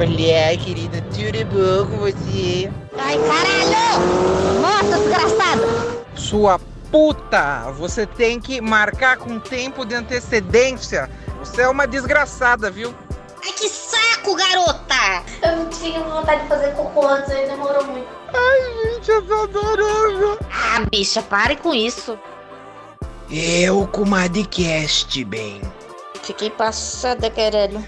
[0.00, 2.72] Olha, querida, tudo bom com você?
[2.96, 4.58] Ai, caralho!
[4.62, 5.66] Nossa, desgraçada!
[6.14, 6.58] Sua
[6.90, 7.70] puta!
[7.72, 11.10] Você tem que marcar com tempo de antecedência.
[11.40, 12.94] Você é uma desgraçada, viu?
[13.44, 15.22] Ai, que saco, garota!
[15.42, 18.08] Eu tinha vontade de fazer cocô antes, aí demorou muito.
[18.32, 20.38] Ai, gente, eu tô adorando.
[20.50, 22.18] Ah, bicha, pare com isso.
[23.30, 25.60] Eu com uma podcast, bem.
[26.22, 27.84] Fiquei passada, caralho.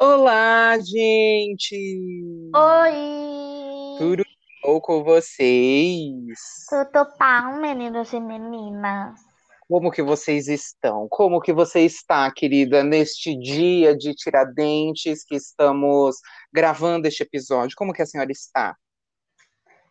[0.00, 1.74] Olá, gente!
[2.54, 3.98] Oi!
[3.98, 4.22] Tudo
[4.62, 6.38] bom com vocês?
[6.68, 9.18] Tudo bom, meninos e meninas?
[9.68, 11.08] Como que vocês estão?
[11.10, 16.14] Como que você está, querida, neste dia de Tiradentes que estamos
[16.52, 17.74] gravando este episódio?
[17.76, 18.76] Como que a senhora está?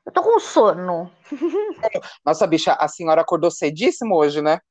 [0.05, 1.11] Eu tô com sono.
[2.25, 4.61] Nossa, bicha, a senhora acordou cedíssimo hoje, né?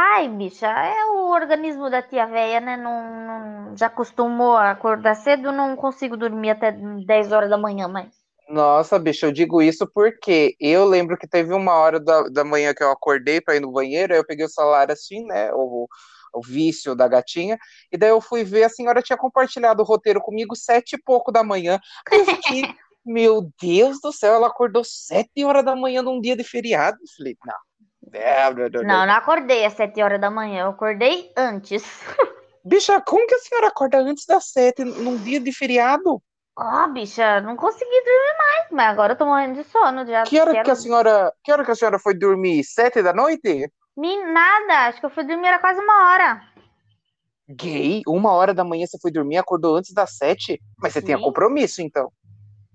[0.00, 2.76] Ai, bicha, é o organismo da tia véia, né?
[2.76, 7.88] Não, não- já acostumou a acordar cedo, não consigo dormir até 10 horas da manhã,
[7.88, 8.08] mas.
[8.48, 12.72] Nossa, bicho, eu digo isso porque eu lembro que teve uma hora da, da manhã
[12.72, 15.86] que eu acordei para ir no banheiro, aí eu peguei o celular assim, né, o,
[16.32, 17.58] o vício da gatinha,
[17.92, 21.30] e daí eu fui ver, a senhora tinha compartilhado o roteiro comigo sete e pouco
[21.32, 21.78] da manhã.
[22.10, 22.62] Aí eu fiquei,
[23.04, 26.96] meu Deus do céu, ela acordou sete horas da manhã num dia de feriado?
[27.02, 27.67] Eu falei, não.
[28.12, 28.50] É,
[28.84, 31.84] não, não, acordei às 7 horas da manhã, eu acordei antes.
[32.68, 36.20] Bicha, como que a senhora acorda antes das sete num dia de feriado?
[36.54, 40.04] Ó, bicha, não consegui dormir mais, mas agora eu tô morrendo de sono.
[40.04, 40.64] Já Que hora quero...
[40.64, 42.62] que a senhora, que hora que a senhora foi dormir?
[42.64, 43.72] Sete da noite?
[43.96, 46.42] Me nada, acho que eu fui dormir era quase uma hora.
[47.48, 50.60] Gay, uma hora da manhã você foi dormir, acordou antes das sete?
[50.76, 51.22] Mas você tinha Sim.
[51.22, 52.12] compromisso, então.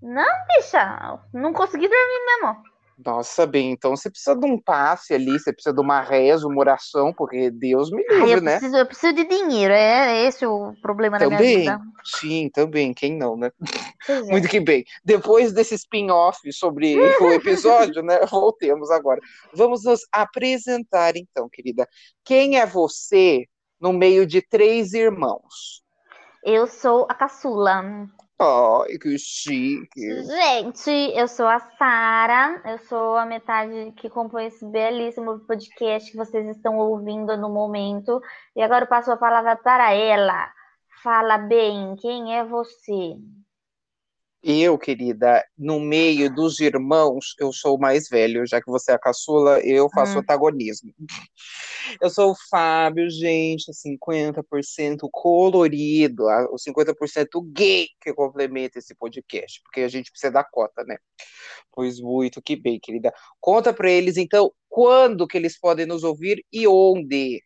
[0.02, 2.64] Não, bicha, não consegui dormir mesmo.
[2.98, 6.60] Nossa, bem, então você precisa de um passe ali, você precisa de uma reza, uma
[6.60, 8.52] oração, porque Deus me Ai, livre, eu, né?
[8.58, 11.80] preciso, eu preciso de dinheiro, é esse o problema da minha Também, vida.
[12.04, 13.52] sim, também, quem não, né?
[14.06, 14.20] É.
[14.24, 14.84] Muito que bem.
[15.06, 18.20] Depois desse spin-off sobre o episódio, né?
[18.30, 19.22] Voltemos agora.
[19.54, 21.88] Vamos nos apresentar, então, querida.
[22.26, 23.46] Quem é você
[23.80, 25.82] no meio de três irmãos?
[26.44, 28.10] Eu sou a caçula.
[28.40, 30.24] Ai, que chique.
[30.24, 36.18] Gente, eu sou a Sara, eu sou a metade que compõe esse belíssimo podcast que
[36.18, 38.20] vocês estão ouvindo no momento.
[38.56, 40.52] E agora eu passo a palavra para ela.
[41.02, 43.16] Fala bem, quem é você?
[44.46, 48.96] Eu, querida, no meio dos irmãos, eu sou o mais velho, já que você é
[48.96, 50.22] a caçula, eu faço Hum.
[50.22, 50.94] antagonismo.
[52.02, 59.80] Eu sou o Fábio, gente, 50% colorido, o 50% gay que complementa esse podcast, porque
[59.80, 60.98] a gente precisa da cota, né?
[61.72, 63.14] Pois muito que bem, querida.
[63.40, 67.42] Conta pra eles, então, quando que eles podem nos ouvir e onde?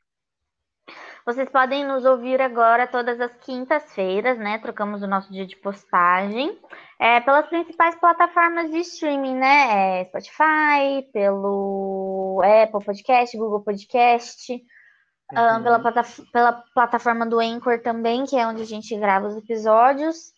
[1.27, 4.59] Vocês podem nos ouvir agora todas as quintas-feiras, né?
[4.59, 6.57] Trocamos o nosso dia de postagem.
[6.97, 9.99] É, pelas principais plataformas de streaming, né?
[9.99, 14.53] É, Spotify, pelo Apple Podcast, Google Podcast,
[15.33, 15.63] Uhum.
[15.63, 20.31] pela, plata- pela plataforma do Anchor também, que é onde a gente grava os episódios.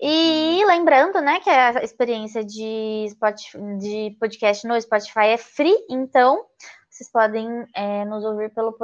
[0.00, 6.44] E lembrando, né, que a experiência de, Spotify, de podcast no Spotify é free, então
[7.02, 8.76] vocês podem é, nos ouvir pelo.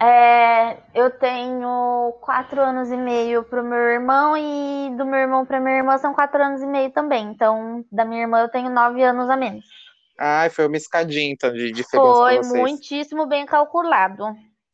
[0.00, 5.60] É, eu tenho quatro anos e meio pro meu irmão e do meu irmão pra
[5.60, 7.30] minha irmã são quatro anos e meio também.
[7.30, 9.64] Então, da minha irmã eu tenho nove anos a menos.
[10.18, 14.24] Ah, foi uma escadinha, então, de diferença Foi muitíssimo bem calculado.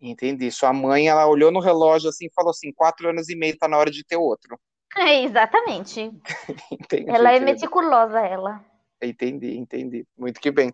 [0.00, 0.50] Entendi.
[0.50, 3.68] Sua mãe, ela olhou no relógio assim e falou assim, quatro anos e meio, tá
[3.68, 4.58] na hora de ter outro.
[4.96, 6.10] É, exatamente.
[6.72, 8.64] Entendi, Ela é meticulosa, ela.
[9.02, 10.06] Entendi, entendi.
[10.18, 10.72] Muito que bem.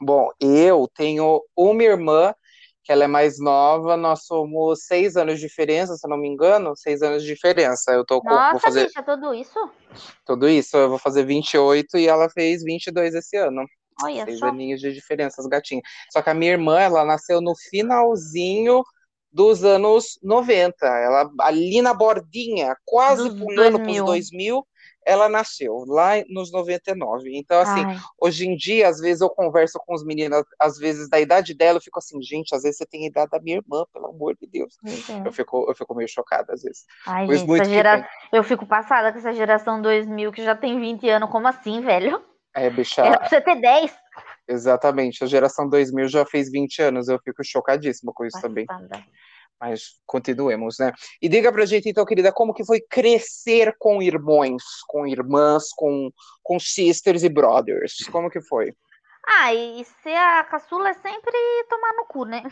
[0.00, 2.34] Bom, eu tenho uma irmã,
[2.82, 6.74] que ela é mais nova, nós somos seis anos de diferença, se não me engano,
[6.76, 7.92] seis anos de diferença.
[7.92, 9.70] Eu tô com, vou Nossa, fazer bicha, tudo isso?
[10.26, 13.64] tudo isso, eu vou fazer 28 e ela fez 22 esse ano.
[14.02, 14.46] Olha Seis só.
[14.46, 15.82] aninhos de diferença, as gatinhas.
[16.10, 18.82] Só que a minha irmã, ela nasceu no finalzinho
[19.32, 20.86] dos anos 90.
[20.86, 24.04] Ela ali na bordinha, quase Dos pulando para 2000.
[24.04, 24.66] os 2000,
[25.04, 27.36] ela nasceu lá nos 99.
[27.36, 31.08] Então, assim, Ai, hoje em dia, às vezes eu converso com os meninos, às vezes
[31.08, 33.56] da idade dela, eu fico assim, gente, às vezes você tem a idade da minha
[33.56, 34.76] irmã, pelo amor de Deus.
[34.84, 35.26] é.
[35.26, 36.84] Eu fico, eu fico meio chocada às vezes.
[37.06, 38.08] Ai, gente, que gera...
[38.32, 41.30] eu fico passada com essa geração 2000 que já tem 20 anos.
[41.30, 42.22] Como assim, velho?
[42.54, 43.92] É, bicha, Era pra você ter 10.
[44.48, 45.24] exatamente.
[45.24, 48.66] A geração 2000 já fez 20 anos, eu fico chocadíssima com isso também.
[48.66, 49.04] Passada.
[49.60, 50.92] Mas continuemos, né?
[51.20, 56.10] E diga pra gente, então, querida, como que foi crescer com irmãos, com irmãs, com,
[56.42, 57.94] com sisters e brothers?
[58.10, 58.74] Como que foi?
[59.24, 61.38] Ah, e ser a caçula é sempre
[61.70, 62.42] tomar no cu, né?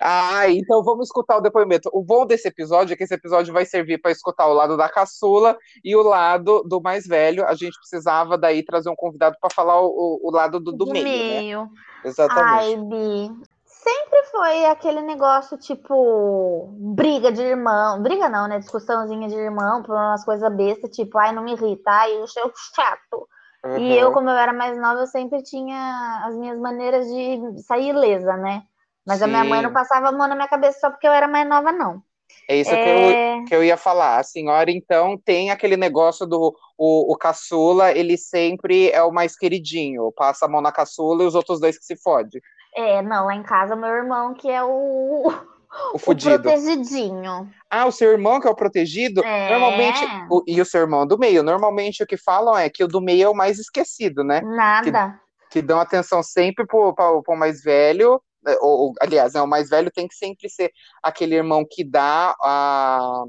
[0.00, 1.90] Ah, então vamos escutar o depoimento.
[1.92, 4.88] O bom desse episódio é que esse episódio vai servir para escutar o lado da
[4.88, 7.46] caçula e o lado do mais velho.
[7.46, 11.04] A gente precisava daí trazer um convidado para falar o, o lado do, do meio,
[11.04, 11.40] né?
[11.40, 11.68] meio.
[12.04, 12.52] Exatamente.
[12.52, 13.48] Ai, Bi.
[13.64, 18.02] Sempre foi aquele negócio, tipo, briga de irmão.
[18.02, 18.58] Briga não, né?
[18.58, 22.52] Discussãozinha de irmão por umas coisas bestas, tipo, ai, não me irrita, ai, eu sou
[22.74, 23.28] chato.
[23.76, 24.12] E eu, Uhum.
[24.12, 28.62] como eu era mais nova, eu sempre tinha as minhas maneiras de sair ilesa, né?
[29.08, 29.74] Mas a minha mãe não Sim.
[29.74, 32.02] passava a mão na minha cabeça só porque eu era mais nova, não.
[32.46, 34.18] É isso que eu, É, que eu ia falar.
[34.18, 39.36] A senhora, então, tem aquele negócio do o, o caçula, ele sempre é o mais
[39.36, 40.12] queridinho.
[40.12, 42.40] Passa a mão na caçula e os outros dois que se fode.
[42.76, 46.42] é, não, lá em casa, meu irmão que é o, O o fudido.
[46.42, 47.50] protegidinho.
[47.70, 49.22] Ah, o seu irmão que é o protegido?
[49.24, 49.50] É.
[49.50, 51.42] Normalmente, o- e o seu irmão do meio?
[51.42, 54.40] Normalmente o que falam é que o do meio é o mais esquecido, né?
[54.42, 55.20] Nada.
[55.50, 58.22] Que dão atenção sempre pro, pro, pro mais velho.
[58.48, 60.72] Né, Ou, aliás, né, o mais velho tem que sempre ser
[61.02, 63.24] aquele irmão que dá a.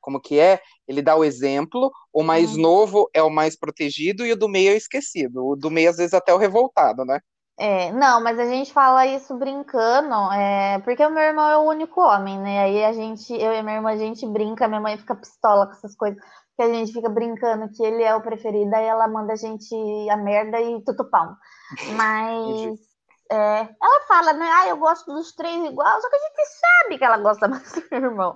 [0.00, 0.60] Como que é?
[0.86, 1.90] Ele dá o exemplo.
[2.12, 2.60] O mais Hum.
[2.60, 5.46] novo é o mais protegido e o do meio é o esquecido.
[5.46, 7.20] O do meio, às vezes, até é o revoltado, né?
[7.56, 11.62] É, não, mas a gente fala isso brincando, é, porque o meu irmão é o
[11.62, 12.64] único homem, né?
[12.64, 15.72] Aí a gente, eu e minha irmã, a gente brinca, minha mãe fica pistola com
[15.72, 16.18] essas coisas,
[16.56, 19.72] que a gente fica brincando que ele é o preferido, aí ela manda a gente
[20.10, 21.36] a merda e tutupão.
[21.86, 22.93] Mas.
[23.34, 24.48] É, ela fala, né?
[24.52, 27.72] Ah, eu gosto dos três igual, só que a gente sabe que ela gosta mais
[27.72, 28.34] do meu irmão.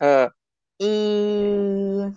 [0.00, 0.30] Ah,
[0.80, 2.12] E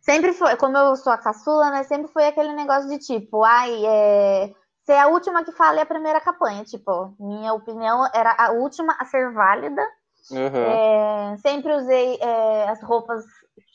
[0.00, 1.82] sempre foi, como eu sou a caçula, né?
[1.82, 4.52] Sempre foi aquele negócio de tipo, ai, é,
[4.84, 6.64] ser a última que fala e a primeira que apanha.
[6.64, 9.82] Tipo, minha opinião era a última a ser válida.
[10.30, 10.56] uhum.
[10.56, 13.24] É, sempre usei é, as roupas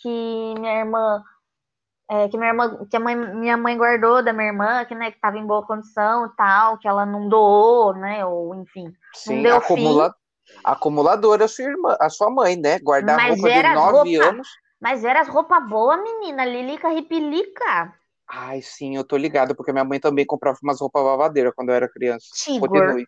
[0.01, 1.21] que minha irmã.
[2.11, 5.11] É, que minha irmã, que a mãe, minha mãe guardou da minha irmã, que, né,
[5.11, 8.25] que tava em boa condição e tal, que ela não doou, né?
[8.25, 8.91] Ou enfim.
[9.15, 10.13] Sim, deu acumula...
[10.61, 12.79] acumuladora a sua irmã, a sua mãe, né?
[12.79, 14.47] Guardar Mas roupa de nove roupa- anos.
[14.81, 17.93] Mas era as roupas boas, menina, Lilica Ripilica.
[18.27, 21.75] Ai, sim, eu tô ligada, porque minha mãe também comprava umas roupas babadeiras quando eu
[21.75, 22.25] era criança.
[22.43, 22.67] Tigor.
[22.69, 23.07] Continue.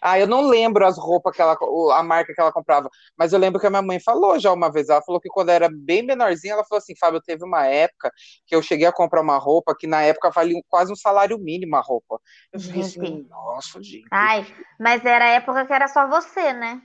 [0.00, 1.56] Ah, eu não lembro as roupas que ela,
[1.96, 4.70] a marca que ela comprava, mas eu lembro que a minha mãe falou já uma
[4.70, 4.88] vez.
[4.88, 8.10] Ela falou que quando era bem menorzinha, ela falou assim: Fábio, teve uma época
[8.46, 11.76] que eu cheguei a comprar uma roupa que na época valia quase um salário mínimo
[11.76, 12.20] a roupa.
[12.52, 13.28] Eu fiquei assim, Gente.
[13.28, 14.08] nossa, gente.
[14.10, 14.46] Ai,
[14.78, 16.80] mas era a época que era só você, né?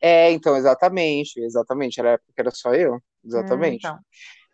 [0.00, 1.98] É, então, exatamente, exatamente.
[1.98, 3.86] Era a época que era só eu, exatamente.
[3.86, 3.98] Hum, então.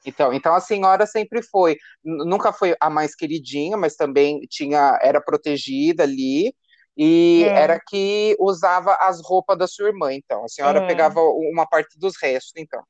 [0.06, 5.20] Então, então a senhora sempre foi, nunca foi a mais queridinha, mas também tinha, era
[5.20, 6.54] protegida ali
[7.02, 7.62] e É.
[7.62, 10.12] era que usava as roupas da sua irmã.
[10.12, 10.87] Então, a senhora É.
[10.87, 12.83] pegava uma parte dos restos, então.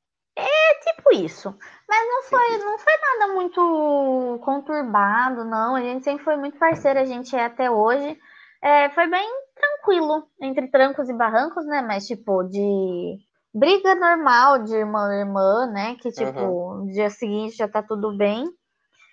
[0.83, 1.55] Tipo isso.
[1.89, 5.77] Mas não foi, não foi nada muito conturbado, não.
[5.77, 8.19] A gente sempre foi muito parceira, a gente é até hoje.
[8.63, 11.83] É, foi bem tranquilo, entre trancos e barrancos, né?
[11.83, 13.19] Mas, tipo, de
[13.53, 15.97] briga normal de irmã e irmã, né?
[16.01, 18.45] Que, tipo, no dia seguinte já tá tudo bem.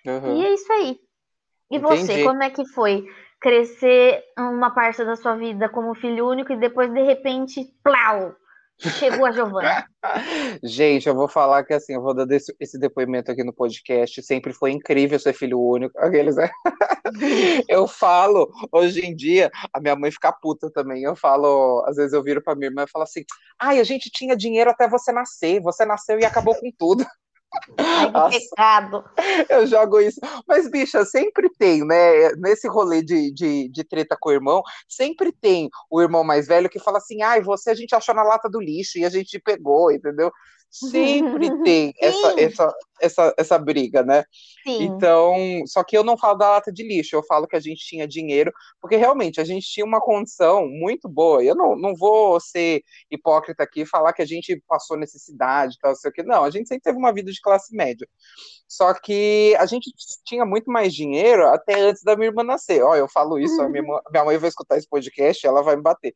[0.06, 0.36] Uhum.
[0.36, 0.98] E é isso aí.
[1.70, 2.24] E você, Entendi.
[2.24, 3.04] como é que foi
[3.40, 8.34] crescer uma parte da sua vida como filho único e depois, de repente, plau,
[8.78, 9.86] chegou a Giovana.
[10.62, 14.22] Gente, eu vou falar que assim, eu vou dar esse, esse depoimento aqui no podcast.
[14.22, 15.98] Sempre foi incrível ser filho único.
[15.98, 16.48] Aqueles, né?
[17.68, 21.02] eu falo, hoje em dia, a minha mãe fica puta também.
[21.02, 23.24] Eu falo, às vezes eu viro pra minha irmã e falo assim:
[23.58, 27.04] ai, a gente tinha dinheiro até você nascer, você nasceu e acabou com tudo.
[27.76, 29.04] Ai, que pecado.
[29.48, 30.20] Eu jogo isso.
[30.46, 32.30] Mas, bicha, sempre tem, né?
[32.36, 36.68] Nesse rolê de, de, de, treta com o irmão, sempre tem o irmão mais velho
[36.68, 39.38] que fala assim: ai, você a gente achou na lata do lixo e a gente
[39.38, 40.30] pegou, entendeu?
[40.70, 44.24] Sempre tem essa, essa, essa, essa briga, né?
[44.64, 44.84] Sim.
[44.84, 45.36] Então,
[45.66, 48.06] só que eu não falo da lata de lixo, eu falo que a gente tinha
[48.06, 51.42] dinheiro, porque realmente a gente tinha uma condição muito boa.
[51.42, 55.94] Eu não, não vou ser hipócrita aqui e falar que a gente passou necessidade, tal,
[55.94, 56.22] sei o que.
[56.22, 58.06] Não, a gente sempre teve uma vida de classe média.
[58.68, 59.90] Só que a gente
[60.26, 62.82] tinha muito mais dinheiro até antes da minha irmã nascer.
[62.82, 65.74] Ó, eu falo isso, a minha, irmã, minha mãe vai escutar esse podcast, ela vai
[65.74, 66.12] me bater.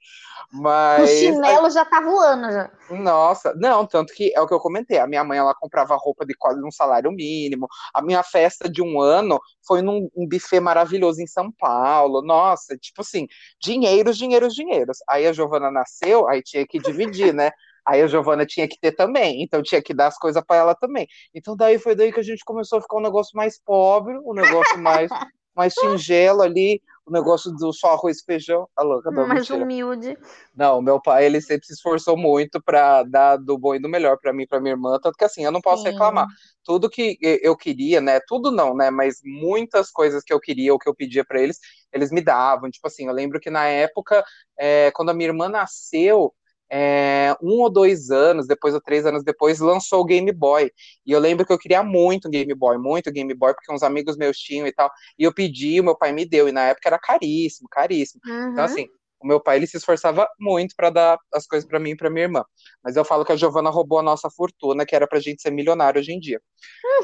[0.52, 1.10] Mas.
[1.10, 2.70] O chinelo já tá voando já.
[2.90, 4.98] Nossa, não, tanto que é o que eu comentei.
[4.98, 7.68] A minha mãe, ela comprava roupa de quase um salário mínimo.
[7.94, 12.22] A minha festa de um ano foi num um buffet maravilhoso em São Paulo.
[12.22, 13.26] Nossa, tipo assim,
[13.60, 14.98] dinheiros, dinheiros, dinheiros.
[15.08, 17.50] Aí a Giovana nasceu, aí tinha que dividir, né?
[17.86, 20.74] Aí a Giovana tinha que ter também, então tinha que dar as coisas para ela
[20.74, 21.06] também.
[21.34, 24.32] Então daí foi daí que a gente começou a ficar um negócio mais pobre, um
[24.32, 25.10] negócio mais
[25.54, 28.68] mais singelo ali, o negócio do só arroz e feijão.
[28.76, 29.64] A louca, não, Mais mentira.
[29.64, 30.16] humilde.
[30.54, 34.18] Não, meu pai, ele sempre se esforçou muito para dar do bom e do melhor
[34.18, 35.90] para mim e para minha irmã, tanto que assim, eu não posso Sim.
[35.90, 36.26] reclamar.
[36.64, 38.20] Tudo que eu queria, né?
[38.28, 38.90] Tudo não, né?
[38.90, 41.58] Mas muitas coisas que eu queria ou que eu pedia para eles,
[41.92, 42.70] eles me davam.
[42.70, 44.24] Tipo assim, eu lembro que na época,
[44.58, 46.32] é, quando a minha irmã nasceu,
[46.74, 50.70] é, um ou dois anos depois, ou três anos depois, lançou o Game Boy.
[51.04, 53.82] E eu lembro que eu queria muito um Game Boy, muito Game Boy, porque uns
[53.82, 54.90] amigos meus tinham e tal.
[55.18, 56.48] E eu pedi, o meu pai me deu.
[56.48, 58.22] E na época era caríssimo, caríssimo.
[58.26, 58.52] Uhum.
[58.52, 58.88] Então, assim,
[59.22, 62.08] o meu pai ele se esforçava muito para dar as coisas para mim e para
[62.08, 62.42] minha irmã.
[62.82, 65.50] Mas eu falo que a Giovana roubou a nossa fortuna, que era pra gente ser
[65.50, 66.40] milionário hoje em dia.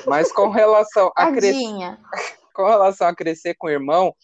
[0.06, 1.98] Mas com relação a crescer,
[2.54, 4.14] com relação a crescer com o irmão,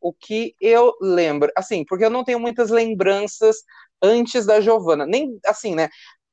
[0.00, 3.58] o que eu lembro, assim, porque eu não tenho muitas lembranças
[4.02, 5.06] antes da Giovana.
[5.06, 5.88] Nem assim, né?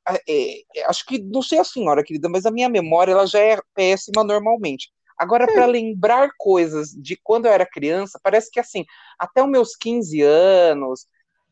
[0.07, 3.39] É, é, acho que, não sei a senhora, querida, mas a minha memória ela já
[3.39, 4.89] é péssima normalmente.
[5.17, 8.85] Agora, para lembrar coisas de quando eu era criança, parece que assim,
[9.17, 11.07] até os meus 15 anos,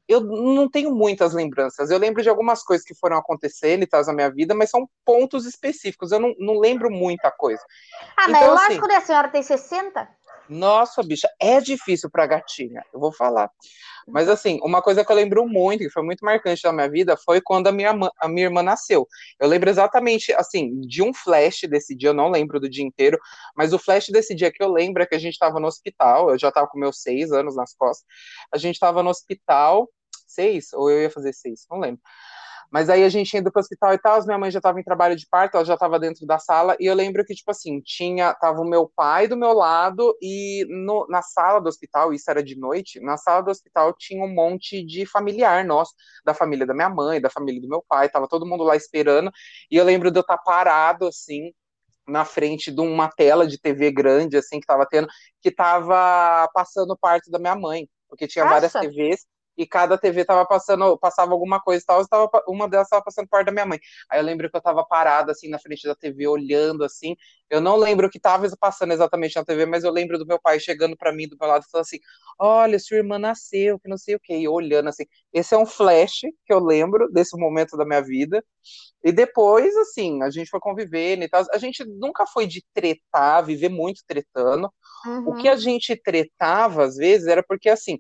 [0.08, 1.90] eu não tenho muitas lembranças.
[1.90, 4.88] Eu lembro de algumas coisas que foram acontecendo e tal na minha vida, mas são
[5.04, 6.12] pontos específicos.
[6.12, 7.62] Eu não, não lembro muita coisa.
[8.16, 10.08] Ah, mas então, eu assim, acho que a senhora tem 60?
[10.48, 13.50] Nossa, bicha, é difícil para gatinha, eu vou falar.
[14.08, 17.18] Mas assim, uma coisa que eu lembro muito, que foi muito marcante na minha vida,
[17.18, 19.08] foi quando a minha, a minha irmã nasceu.
[19.40, 23.18] Eu lembro exatamente, assim, de um flash desse dia, eu não lembro do dia inteiro,
[23.56, 26.30] mas o flash desse dia que eu lembro é que a gente estava no hospital,
[26.30, 28.06] eu já estava com meus seis anos nas costas,
[28.54, 29.90] a gente estava no hospital,
[30.28, 32.02] seis, ou eu ia fazer seis, não lembro.
[32.76, 34.84] Mas aí a gente indo para o hospital e tal, minha mãe já estava em
[34.84, 37.80] trabalho de parto, ela já estava dentro da sala, e eu lembro que, tipo assim,
[37.80, 42.30] tinha, tava o meu pai do meu lado, e no, na sala do hospital, isso
[42.30, 45.94] era de noite, na sala do hospital tinha um monte de familiar nosso,
[46.26, 49.32] da família da minha mãe, da família do meu pai, tava todo mundo lá esperando,
[49.72, 51.54] e eu lembro de eu estar tá parado, assim,
[52.06, 55.08] na frente de uma tela de TV grande, assim, que tava tendo,
[55.42, 58.56] que tava passando o parto da minha mãe, porque tinha Nossa.
[58.56, 59.26] várias TVs,
[59.58, 63.28] e cada TV tava passando, passava alguma coisa e tal, estava, uma delas estava passando
[63.28, 63.80] perto da minha mãe.
[64.10, 67.16] Aí eu lembro que eu estava parada assim na frente da TV olhando assim.
[67.50, 70.40] Eu não lembro o que estava passando exatamente na TV, mas eu lembro do meu
[70.40, 72.00] pai chegando para mim do meu lado e falando assim:
[72.40, 75.06] "Olha, sua irmã nasceu, que não sei o quê", e olhando assim.
[75.34, 78.44] Esse é um flash que eu lembro desse momento da minha vida.
[79.04, 81.46] E depois, assim, a gente foi convivendo e tal.
[81.54, 84.72] A gente nunca foi de tretar, viver muito tretando.
[85.06, 85.30] Uhum.
[85.30, 88.00] O que a gente tretava, às vezes, era porque, assim,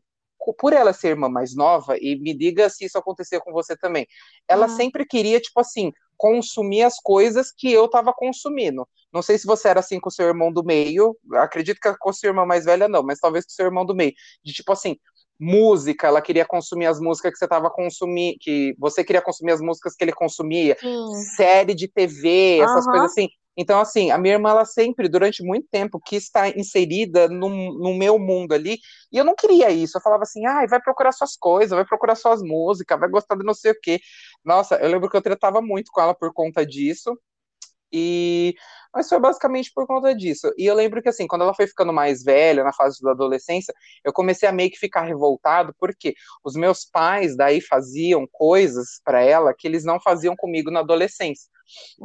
[0.59, 4.05] por ela ser irmã mais nova, e me diga se isso aconteceu com você também,
[4.47, 4.75] ela uhum.
[4.75, 8.87] sempre queria, tipo assim, consumir as coisas que eu estava consumindo.
[9.11, 12.09] Não sei se você era assim com o seu irmão do meio, acredito que com
[12.09, 14.13] a sua irmã mais velha não, mas talvez com o seu irmão do meio,
[14.43, 14.97] de tipo assim,
[15.39, 19.61] música, ela queria consumir as músicas que você estava consumindo, que você queria consumir as
[19.61, 21.13] músicas que ele consumia, Sim.
[21.35, 22.91] série de TV, essas uhum.
[22.91, 23.27] coisas assim.
[23.57, 27.93] Então, assim, a minha irmã, ela sempre, durante muito tempo, quis estar inserida no, no
[27.95, 28.79] meu mundo ali,
[29.11, 29.97] e eu não queria isso.
[29.97, 33.43] Eu falava assim, ai, vai procurar suas coisas, vai procurar suas músicas, vai gostar de
[33.45, 33.99] não sei o quê.
[34.43, 37.17] Nossa, eu lembro que eu tratava muito com ela por conta disso,
[37.91, 38.55] e
[38.93, 40.53] mas foi basicamente por conta disso.
[40.57, 43.73] E eu lembro que assim, quando ela foi ficando mais velha, na fase da adolescência,
[44.05, 46.13] eu comecei a meio que ficar revoltado porque
[46.43, 51.49] os meus pais daí faziam coisas para ela que eles não faziam comigo na adolescência.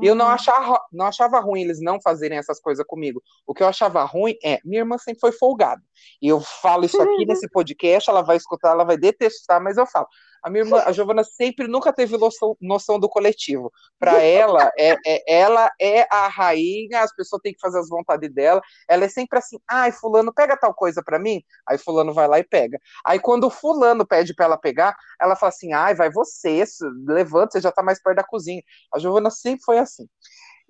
[0.03, 0.33] E eu não uhum.
[0.33, 3.23] achava, não achava ruim eles não fazerem essas coisas comigo.
[3.47, 5.83] O que eu achava ruim é, minha irmã sempre foi folgada.
[6.21, 9.87] E eu falo isso aqui nesse podcast, ela vai escutar, ela vai detestar, mas eu
[9.87, 10.07] falo.
[10.43, 13.73] A minha irmã, a Giovana sempre nunca teve noção, noção do coletivo.
[13.99, 18.33] Para ela, é, é, ela é a rainha, as pessoas têm que fazer as vontades
[18.33, 18.61] dela.
[18.89, 21.43] Ela é sempre assim, ai, fulano, pega tal coisa para mim.
[21.67, 22.79] Aí fulano vai lá e pega.
[23.05, 26.65] Aí quando o fulano pede para ela pegar, ela fala assim, ai, vai você,
[27.07, 28.63] levanta, você já tá mais perto da cozinha.
[28.95, 30.09] A Giovana sempre foi assim.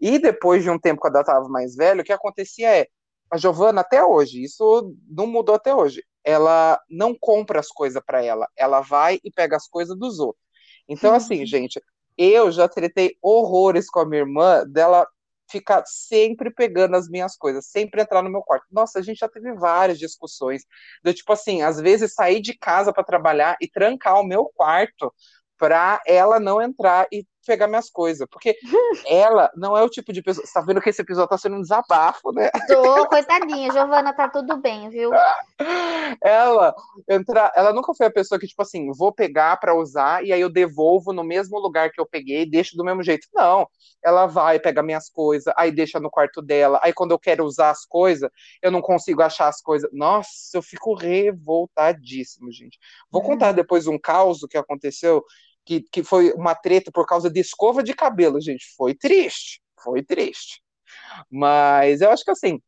[0.00, 2.88] E depois de um tempo, quando ela estava mais velha, o que acontecia é,
[3.30, 6.04] a Giovana até hoje, isso não mudou até hoje.
[6.24, 10.44] Ela não compra as coisas para ela, ela vai e pega as coisas dos outros.
[10.88, 11.80] Então, assim, gente,
[12.18, 15.06] eu já tretei horrores com a minha irmã dela
[15.50, 18.66] ficar sempre pegando as minhas coisas, sempre entrar no meu quarto.
[18.70, 20.64] Nossa, a gente já teve várias discussões.
[21.02, 25.12] Do tipo assim, às vezes sair de casa para trabalhar e trancar o meu quarto
[25.58, 28.26] para ela não entrar e pegar minhas coisas.
[28.30, 28.56] Porque
[29.06, 30.46] ela não é o tipo de pessoa.
[30.46, 32.50] Você tá vendo que esse episódio tá sendo um desabafo, né?
[32.66, 35.10] Tô, coitadinha, Giovana, tá tudo bem, viu?
[36.22, 36.74] Ela
[37.08, 40.40] entra, ela nunca foi a pessoa que, tipo assim, vou pegar para usar e aí
[40.40, 43.26] eu devolvo no mesmo lugar que eu peguei e deixo do mesmo jeito.
[43.34, 43.68] Não.
[44.02, 46.80] Ela vai, pega minhas coisas, aí deixa no quarto dela.
[46.82, 48.30] Aí quando eu quero usar as coisas,
[48.62, 49.90] eu não consigo achar as coisas.
[49.92, 52.78] Nossa, eu fico revoltadíssimo, gente.
[53.10, 55.22] Vou contar depois um caos que aconteceu
[55.70, 58.64] que, que foi uma treta por causa de escova de cabelo, gente.
[58.76, 60.60] Foi triste, foi triste.
[61.30, 62.60] Mas eu acho que assim,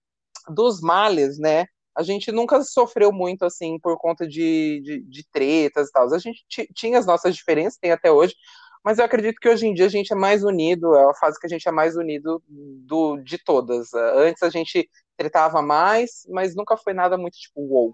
[0.49, 1.67] dos males, né?
[1.97, 6.15] A gente nunca sofreu muito assim por conta de, de, de tretas e tal.
[6.15, 6.45] A gente
[6.75, 8.35] tinha as nossas diferenças, tem até hoje,
[8.85, 11.41] mas eu acredito que hoje em dia a gente é mais unido, é a fase
[11.41, 13.93] que a gente é mais unido do, de todas.
[13.95, 17.93] Antes a gente tretava mais, mas nunca foi nada muito tipo, wow.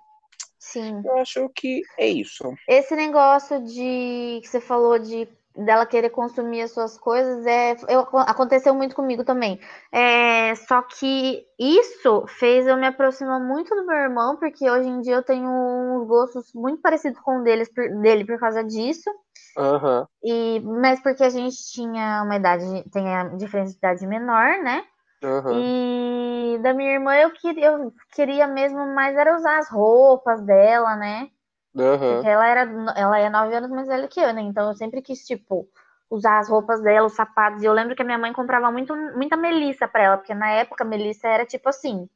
[0.73, 1.01] Sim.
[1.05, 2.55] Eu acho que é isso.
[2.69, 8.07] Esse negócio de que você falou de dela querer consumir as suas coisas é eu,
[8.19, 9.59] aconteceu muito comigo também.
[9.91, 15.01] É, só que isso fez eu me aproximar muito do meu irmão, porque hoje em
[15.01, 17.69] dia eu tenho uns gostos muito parecidos com deles,
[18.03, 19.11] dele por causa disso.
[19.57, 20.07] Uhum.
[20.23, 24.85] E, mas porque a gente tinha uma idade, tem a diferença de idade menor, né?
[25.23, 26.55] Uhum.
[26.55, 30.97] E da minha irmã eu queria, eu queria mesmo mais era usar as roupas dela,
[30.97, 31.29] né?
[31.75, 32.15] Uhum.
[32.15, 32.61] Porque ela era
[32.97, 34.43] ela é nove anos mais velha que eu, né?
[34.43, 35.69] Então eu sempre quis, tipo,
[36.11, 37.63] usar as roupas dela, os sapatos.
[37.63, 40.51] E eu lembro que a minha mãe comprava muito, muita melissa pra ela, porque na
[40.51, 42.09] época a melissa era tipo assim.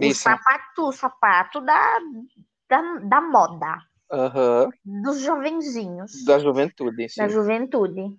[0.00, 1.98] O sapato, o sapato da,
[2.68, 3.78] da, da moda.
[4.10, 5.02] Uhum.
[5.02, 6.24] Dos jovenzinhos.
[6.24, 7.20] Da juventude, sim.
[7.20, 8.18] Da juventude.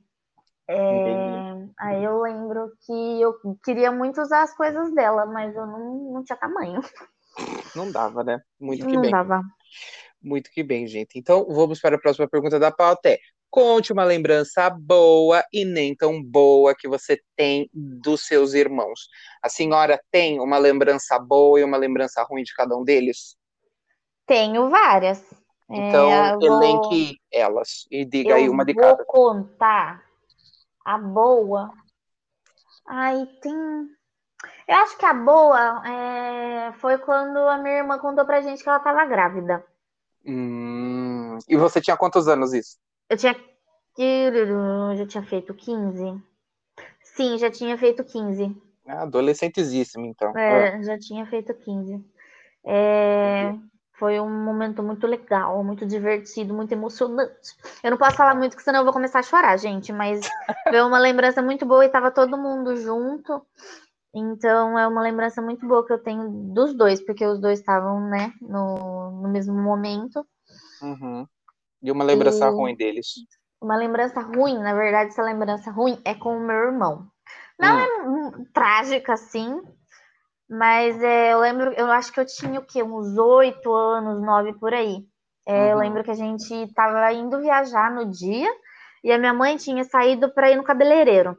[0.67, 6.13] É, aí eu lembro que eu queria muito usar as coisas dela, mas eu não,
[6.13, 6.82] não tinha tamanho.
[7.75, 8.41] Não dava, né?
[8.60, 9.12] Muito que não bem.
[9.12, 9.41] dava.
[10.21, 11.17] Muito que bem, gente.
[11.17, 13.10] Então, vamos para a próxima pergunta da pauta.
[13.10, 19.08] É, conte uma lembrança boa e nem tão boa que você tem dos seus irmãos.
[19.41, 23.38] A senhora tem uma lembrança boa e uma lembrança ruim de cada um deles?
[24.25, 25.23] Tenho várias.
[25.69, 27.15] Então, é, elenque vou...
[27.32, 29.05] elas e diga eu aí uma de vou cada.
[29.05, 30.09] contar
[30.89, 31.71] a boa.
[32.88, 33.54] Ai, tem.
[34.67, 36.71] Eu acho que a boa é...
[36.73, 39.63] foi quando a minha irmã contou pra gente que ela tava grávida.
[40.25, 41.38] Hum...
[41.47, 42.78] E você tinha quantos anos isso?
[43.08, 43.36] Eu tinha.
[43.97, 46.23] Eu já tinha feito 15.
[47.04, 48.56] Sim, já tinha feito 15.
[48.88, 50.36] Ah, adolescentezíssimo, então.
[50.36, 50.82] É, ah.
[50.82, 52.04] já tinha feito 15.
[52.63, 53.54] É...
[53.99, 57.53] Foi um momento muito legal, muito divertido, muito emocionante.
[57.83, 59.91] Eu não posso falar muito, porque senão eu vou começar a chorar, gente.
[59.91, 60.21] Mas
[60.69, 63.45] foi uma lembrança muito boa e tava todo mundo junto.
[64.15, 68.09] Então é uma lembrança muito boa que eu tenho dos dois, porque os dois estavam,
[68.09, 70.25] né, no, no mesmo momento.
[70.81, 71.27] Uhum.
[71.83, 72.49] E uma lembrança e...
[72.49, 73.07] ruim deles?
[73.62, 77.05] Uma lembrança ruim, na verdade, essa lembrança ruim é com o meu irmão.
[77.59, 78.29] Não hum.
[78.29, 79.62] é trágica assim,
[80.49, 82.81] mas é, eu lembro, eu acho que eu tinha o quê?
[82.81, 85.05] Uns oito anos, nove por aí.
[85.47, 85.69] É, uhum.
[85.69, 88.49] Eu lembro que a gente estava indo viajar no dia
[89.03, 91.38] e a minha mãe tinha saído para ir no cabeleireiro.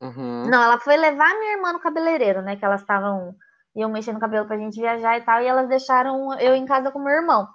[0.00, 0.46] Uhum.
[0.48, 2.56] Não, ela foi levar minha irmã no cabeleireiro, né?
[2.56, 3.34] Que elas estavam
[3.76, 6.90] iam mexer no cabelo pra gente viajar e tal, e elas deixaram eu em casa
[6.90, 7.46] com meu irmão.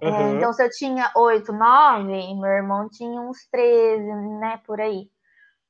[0.00, 0.14] É, uhum.
[0.14, 4.04] É, então, se eu tinha oito, nove, meu irmão tinha uns 13,
[4.40, 5.08] né, por aí.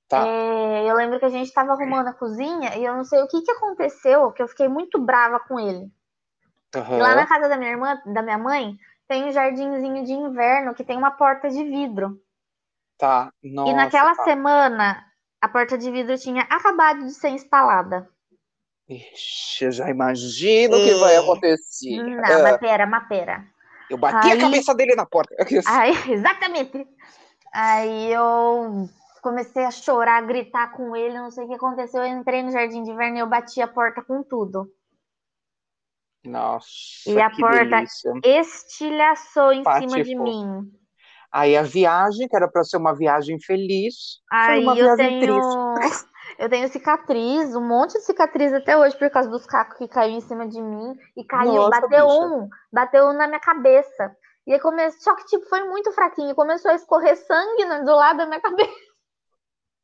[0.09, 0.27] Tá.
[0.27, 3.29] É, eu lembro que a gente estava arrumando a cozinha e eu não sei o
[3.29, 5.91] que, que aconteceu, que eu fiquei muito brava com ele.
[6.75, 6.99] Uhum.
[6.99, 10.85] Lá na casa da minha irmã, da minha mãe, tem um jardinzinho de inverno que
[10.85, 12.19] tem uma porta de vidro.
[12.97, 13.31] Tá.
[13.43, 14.25] Nossa, e naquela tá.
[14.25, 15.05] semana,
[15.41, 18.09] a porta de vidro tinha acabado de ser instalada.
[18.89, 22.03] Ixi, eu já imagino o que vai acontecer.
[22.03, 22.43] Não, ah.
[22.43, 23.47] mas pera, mas pera.
[23.91, 24.39] Eu bati Aí...
[24.39, 25.35] a cabeça dele na porta.
[25.67, 26.87] Aí, exatamente.
[27.53, 28.89] Aí eu
[29.29, 32.03] comecei a chorar, a gritar com ele, não sei o que aconteceu.
[32.03, 34.67] Eu entrei no jardim de inverno e eu bati a porta com tudo.
[36.25, 36.69] Nossa.
[37.07, 38.13] E a porta delícia.
[38.25, 39.91] estilhaçou em Patifou.
[39.91, 40.73] cima de mim.
[41.31, 45.21] Aí a viagem, que era para ser uma viagem feliz, foi Aí uma eu viagem
[45.21, 45.21] tenho.
[45.21, 45.65] triste.
[46.39, 50.13] Eu tenho cicatriz, um monte de cicatriz até hoje por causa dos cacos que caiu
[50.13, 50.95] em cima de mim.
[51.17, 52.07] E caiu, Nossa, bateu bicha.
[52.07, 54.15] um, bateu um na minha cabeça.
[54.47, 56.35] E aí começou, só que tipo, foi muito fraquinho.
[56.37, 58.88] Começou a escorrer sangue do lado da minha cabeça.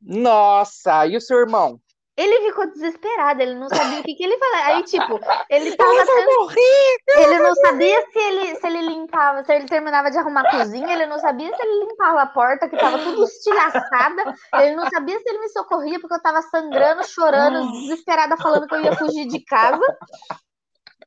[0.04, 1.80] Nossa, e o seu irmão?
[2.16, 4.66] Ele ficou desesperado, ele não sabia o que, que ele fazia.
[4.66, 5.18] Aí, tipo,
[5.50, 6.96] ele tava vai tendo- morrer!
[7.16, 10.92] Ele não sabia se ele, se ele limpava, se ele terminava de arrumar a cozinha,
[10.92, 15.18] ele não sabia se ele limpava a porta, que tava tudo estilhaçada, ele não sabia
[15.18, 19.26] se ele me socorria, porque eu tava sangrando, chorando, desesperada, falando que eu ia fugir
[19.26, 19.82] de casa,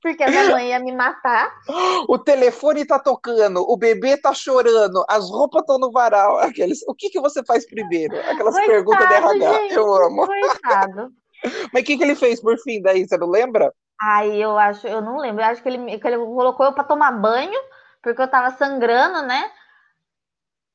[0.01, 1.53] porque a minha mãe ia me matar.
[2.07, 6.39] O telefone tá tocando, o bebê tá chorando, as roupas estão no varal.
[6.39, 8.17] Aqueles, o que, que você faz primeiro?
[8.29, 9.53] Aquelas perguntas de Coitado, RH.
[9.53, 10.25] gente, Eu amo.
[10.25, 11.09] Coitado.
[11.73, 13.07] Mas o que, que ele fez por fim daí?
[13.07, 13.73] Você não lembra?
[13.99, 16.83] Aí eu acho, eu não lembro, eu acho que ele, que ele colocou eu pra
[16.83, 17.59] tomar banho,
[18.01, 19.51] porque eu tava sangrando, né?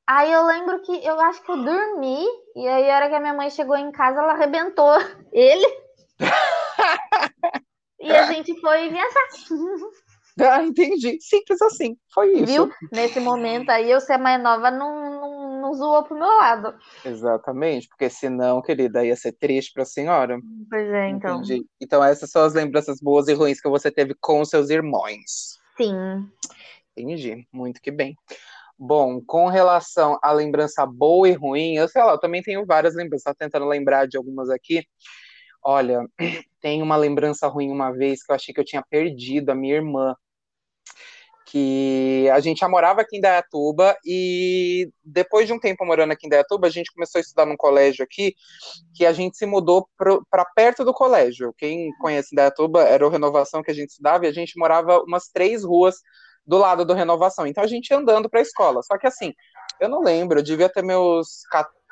[0.05, 3.19] Aí eu lembro que eu acho que eu dormi, e aí a hora que a
[3.21, 4.93] minha mãe chegou em casa, ela arrebentou
[5.31, 5.65] ele.
[8.03, 9.27] e a gente foi viajar,
[10.39, 11.19] Ah, entendi.
[11.21, 11.95] Simples assim.
[12.11, 12.45] Foi isso.
[12.45, 12.71] viu?
[12.91, 16.73] Nesse momento aí, eu ser mais nova não, não, não zoou pro meu lado.
[17.05, 20.39] Exatamente, porque senão, querida, ia ser triste pra senhora.
[20.69, 21.37] Pois é, então.
[21.37, 21.65] Entendi.
[21.79, 25.59] Então, essas são as lembranças boas e ruins que você teve com seus irmãos.
[25.77, 26.27] Sim.
[26.97, 27.47] Entendi.
[27.51, 28.15] Muito que bem.
[28.77, 32.95] Bom, com relação à lembrança boa e ruim, eu sei lá, eu também tenho várias
[32.95, 34.83] lembranças, tô tentando lembrar de algumas aqui.
[35.63, 36.05] Olha,
[36.61, 39.75] tem uma lembrança ruim uma vez que eu achei que eu tinha perdido a minha
[39.75, 40.15] irmã.
[41.45, 46.25] Que a gente já morava aqui em Dayatuba e depois de um tempo morando aqui
[46.25, 48.33] em Dayatuba, a gente começou a estudar num colégio aqui
[48.95, 51.53] que a gente se mudou para perto do colégio.
[51.55, 55.27] Quem conhece Dayatuba era o Renovação que a gente estudava e a gente morava umas
[55.27, 55.97] três ruas
[56.45, 57.45] do lado do Renovação.
[57.45, 58.81] Então a gente ia andando para a escola.
[58.81, 59.31] Só que assim,
[59.79, 61.82] eu não lembro, eu devia ter meus 14,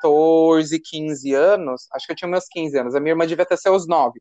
[0.82, 1.86] 15 anos.
[1.92, 2.94] Acho que eu tinha meus 15 anos.
[2.94, 4.20] A minha irmã devia ter seus 9.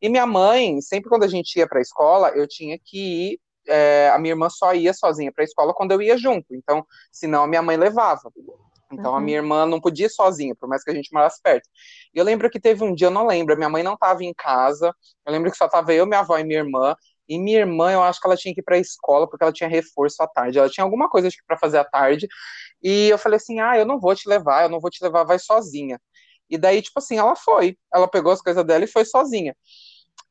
[0.00, 3.40] E minha mãe, sempre quando a gente ia para a escola, eu tinha que ir.
[3.68, 6.54] é, a minha irmã só ia sozinha para a escola quando eu ia junto.
[6.54, 8.30] Então, senão a minha mãe levava.
[8.92, 9.24] Então a Uhum.
[9.24, 11.68] minha irmã não podia ir sozinha, por mais que a gente morasse perto.
[12.14, 14.24] E eu lembro que teve um dia, eu não lembro, a minha mãe não estava
[14.24, 14.94] em casa.
[15.24, 16.96] Eu lembro que só tava eu, minha avó e minha irmã.
[17.28, 19.52] E minha irmã, eu acho que ela tinha que ir para a escola porque ela
[19.52, 20.58] tinha reforço à tarde.
[20.58, 22.26] Ela tinha alguma coisa para fazer à tarde.
[22.82, 25.24] E eu falei assim: "Ah, eu não vou te levar, eu não vou te levar,
[25.24, 26.00] vai sozinha".
[26.48, 27.76] E daí, tipo assim, ela foi.
[27.94, 29.54] Ela pegou as coisas dela e foi sozinha.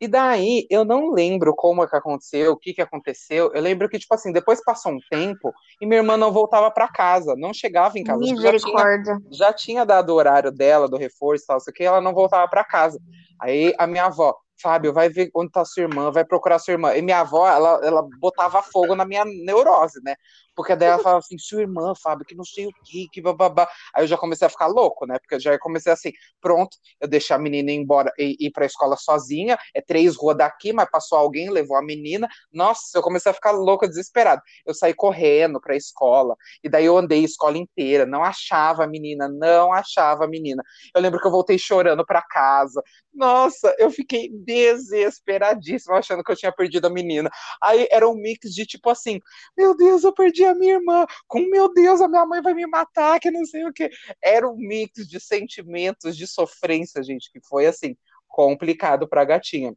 [0.02, 3.52] E daí, eu não lembro como é que aconteceu, o que que aconteceu.
[3.54, 6.88] Eu lembro que, tipo assim, depois passou um tempo e minha irmã não voltava para
[6.88, 8.20] casa, não chegava em casa.
[8.20, 9.18] Que já tinha, Misericórdia.
[9.30, 12.48] já tinha dado o horário dela, do reforço e tal, isso aqui, ela não voltava
[12.50, 13.00] para casa.
[13.42, 16.96] Aí a minha avó, Fábio, vai ver onde tá sua irmã, vai procurar sua irmã.
[16.96, 20.16] E minha avó, ela, ela botava fogo na minha neurose, né?
[20.60, 23.66] Porque daí ela falava assim, sua irmã, Fábio, que não sei o que, que bababá.
[23.96, 25.18] Aí eu já comecei a ficar louco, né?
[25.18, 28.66] Porque eu já comecei assim, pronto, eu deixei a menina ir embora e ir pra
[28.66, 32.28] escola sozinha, é três ruas daqui, mas passou alguém, levou a menina.
[32.52, 34.42] Nossa, eu comecei a ficar louco, desesperado.
[34.66, 38.88] Eu saí correndo pra escola, e daí eu andei a escola inteira, não achava a
[38.88, 40.62] menina, não achava a menina.
[40.94, 42.84] Eu lembro que eu voltei chorando pra casa.
[43.14, 47.30] Nossa, eu fiquei desesperadíssima, achando que eu tinha perdido a menina.
[47.64, 49.22] Aí era um mix de tipo assim,
[49.58, 52.66] meu Deus, eu perdi a minha irmã, com meu Deus, a minha mãe vai me
[52.68, 53.90] matar, que não sei o que.
[54.24, 57.96] Era um mix de sentimentos, de sofrência, gente, que foi assim,
[58.28, 59.74] complicado pra gatinha.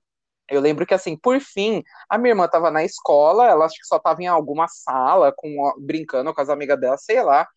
[0.48, 3.86] Eu lembro que, assim, por fim, a minha irmã estava na escola, ela acho que
[3.86, 7.48] só estava em alguma sala, com, brincando com as amigas dela, sei lá.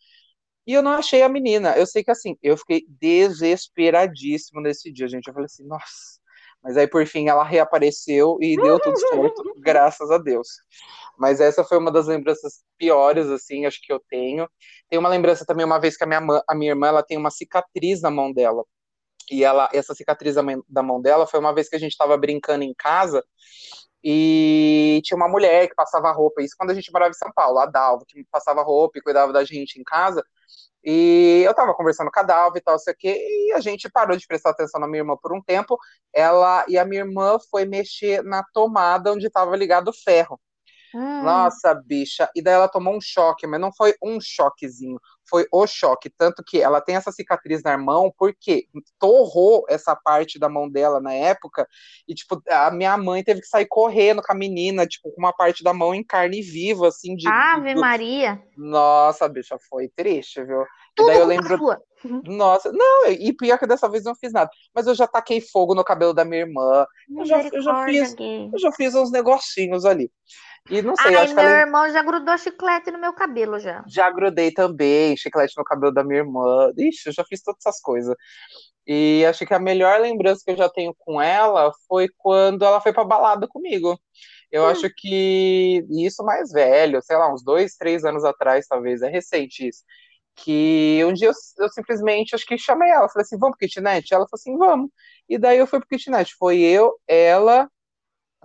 [0.68, 1.76] E eu não achei a menina.
[1.78, 5.28] Eu sei que, assim, eu fiquei desesperadíssimo nesse dia, gente.
[5.28, 6.20] Eu falei assim, nossa.
[6.66, 10.48] Mas aí, por fim, ela reapareceu e deu tudo certo, graças a Deus.
[11.16, 14.50] Mas essa foi uma das lembranças piores, assim, acho que eu tenho.
[14.90, 17.20] Tem uma lembrança também, uma vez que a minha, mãe, a minha irmã, ela tem
[17.20, 18.66] uma cicatriz na mão dela.
[19.30, 20.34] E ela, essa cicatriz
[20.68, 23.24] da mão dela foi uma vez que a gente estava brincando em casa
[24.04, 27.60] e tinha uma mulher que passava roupa, isso quando a gente morava em São Paulo,
[27.60, 30.24] a Dalva, que passava roupa e cuidava da gente em casa.
[30.86, 33.90] E eu tava conversando com a Dalva e tal, sei o quê, e a gente
[33.90, 35.78] parou de prestar atenção na minha irmã por um tempo.
[36.14, 40.40] Ela e a minha irmã foi mexer na tomada onde estava ligado o ferro.
[40.94, 41.24] Hum.
[41.24, 42.30] Nossa, bicha.
[42.36, 46.10] E daí ela tomou um choque, mas não foi um choquezinho, foi o choque.
[46.10, 48.68] Tanto que ela tem essa cicatriz na mão, porque
[49.00, 51.68] torrou essa parte da mão dela na época,
[52.08, 55.34] e, tipo, a minha mãe teve que sair correndo com a menina, tipo, com uma
[55.34, 57.28] parte da mão em carne viva, assim, de.
[57.28, 57.82] Ave do...
[57.82, 58.42] Maria.
[58.58, 60.66] Nossa, bicha, foi triste, viu?
[60.96, 61.60] Tudo e daí eu lembro.
[62.24, 64.50] Nossa, não, e pior que dessa vez não fiz nada.
[64.74, 66.86] Mas eu já taquei fogo no cabelo da minha irmã.
[67.10, 70.12] Eu já, eu já fiz, eu já fiz uns negocinhos ali.
[70.70, 73.58] E não sei, Ai, acho meu que ela irmão já grudou chiclete no meu cabelo
[73.60, 73.86] já.
[73.88, 76.72] já grudei também, chiclete no cabelo da minha irmã.
[76.78, 78.16] Ixi, eu já fiz todas essas coisas.
[78.88, 82.82] E acho que a melhor lembrança que eu já tenho com ela foi quando ela
[82.82, 84.00] foi pra balada comigo.
[84.52, 84.68] Eu Hum.
[84.68, 89.68] acho que isso mais velho, sei lá, uns dois, três anos atrás, talvez, é recente
[89.68, 89.84] isso.
[90.36, 94.14] Que um dia eu, eu simplesmente acho que chamei ela, falei assim, vamos pro kitnet?
[94.14, 94.90] Ela falou assim, vamos.
[95.30, 96.36] E daí eu fui pro kitnet.
[96.40, 97.70] Foi eu, ela,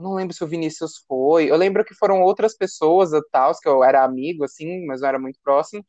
[0.00, 1.50] eu não lembro se o Vinícius foi.
[1.50, 5.18] Eu lembro que foram outras pessoas tal, que eu era amigo, assim, mas não era
[5.18, 5.84] muito próximo.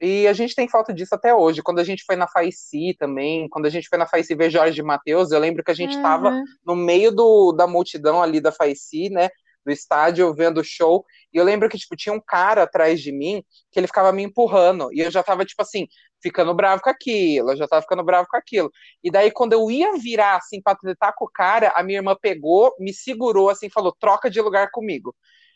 [0.00, 1.62] E a gente tem falta disso até hoje.
[1.62, 4.74] Quando a gente foi na Faici também, quando a gente foi na Faici ver Jorge
[4.74, 6.44] de Matheus, eu lembro que a gente tava Uhum.
[6.66, 9.28] no meio do, da multidão ali da Faici, né?
[9.64, 11.04] Do estádio, vendo o show.
[11.32, 14.22] E eu lembro que, tipo, tinha um cara atrás de mim que ele ficava me
[14.22, 14.92] empurrando.
[14.92, 15.86] E eu já tava, tipo assim,
[16.22, 17.50] ficando bravo com aquilo.
[17.52, 18.70] Eu já tava ficando bravo com aquilo.
[19.02, 22.16] E daí, quando eu ia virar, assim, pra tretar com o cara, a minha irmã
[22.20, 25.14] pegou, me segurou, assim, falou, troca de lugar comigo.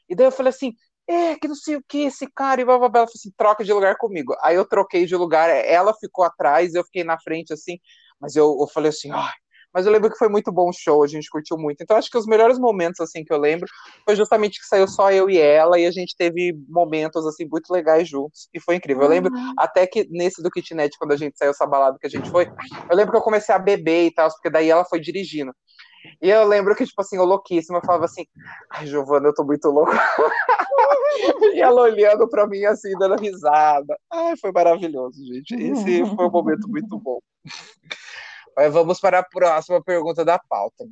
[0.08, 0.72] E daí eu falei assim,
[1.08, 3.00] é, que não sei o que, esse cara, e blá, blá, blá.
[3.00, 4.34] Ela falou assim, troca de lugar comigo.
[4.42, 7.78] Aí eu troquei de lugar, ela ficou atrás, eu fiquei na frente, assim,
[8.20, 9.32] mas eu, eu falei assim, ai.
[9.76, 11.82] Mas eu lembro que foi muito bom o show, a gente curtiu muito.
[11.82, 13.68] Então acho que os melhores momentos, assim, que eu lembro,
[14.06, 17.70] foi justamente que saiu só eu e ela, e a gente teve momentos, assim, muito
[17.70, 19.02] legais juntos, e foi incrível.
[19.02, 19.52] Eu lembro Uhum.
[19.58, 22.48] até que nesse do kitnet, quando a gente saiu essa balada que a gente foi,
[22.88, 25.52] eu lembro que eu comecei a beber e tal, porque daí ela foi dirigindo.
[26.22, 28.24] E eu lembro que, tipo assim, eu louquíssima, eu falava assim,
[28.72, 29.92] ai, Giovana, eu tô muito louco.
[31.54, 33.94] e ela olhando pra mim assim, dando risada.
[34.10, 35.54] Ai, foi maravilhoso, gente.
[35.54, 37.18] Esse foi um momento muito bom.
[38.70, 40.84] Vamos para a próxima pergunta da pauta.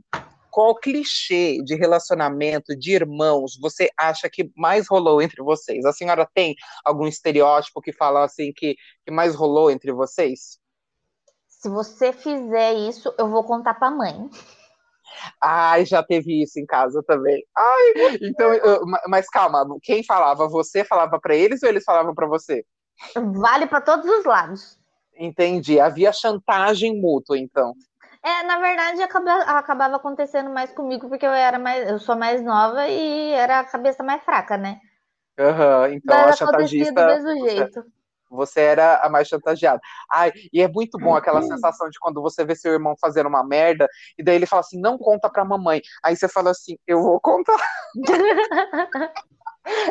[0.51, 5.85] Qual clichê de relacionamento de irmãos você acha que mais rolou entre vocês?
[5.85, 10.61] A senhora tem algum estereótipo que fala assim que, que mais rolou entre vocês?
[11.49, 14.29] Se você fizer isso, eu vou contar pra mãe.
[15.41, 17.45] Ai, já teve isso em casa também.
[17.57, 18.51] Ai, então,
[19.09, 20.47] mas calma, quem falava?
[20.49, 22.65] Você falava pra eles ou eles falavam pra você?
[23.17, 24.79] Vale pra todos os lados.
[25.17, 25.79] Entendi.
[25.81, 27.75] Havia chantagem mútua, então.
[28.23, 32.43] É, na verdade, acaba- acabava acontecendo mais comigo, porque eu era mais, eu sou mais
[32.43, 34.81] nova e era a cabeça mais fraca, né?
[35.39, 37.85] Aham, então a Mas do chantagista, mesmo você, jeito.
[38.31, 39.81] você era a mais chantageada.
[40.11, 43.45] Ai, e é muito bom aquela sensação de quando você vê seu irmão fazendo uma
[43.45, 45.83] merda, e daí ele fala assim, não conta pra mamãe.
[46.03, 47.59] Aí você fala assim, eu vou contar.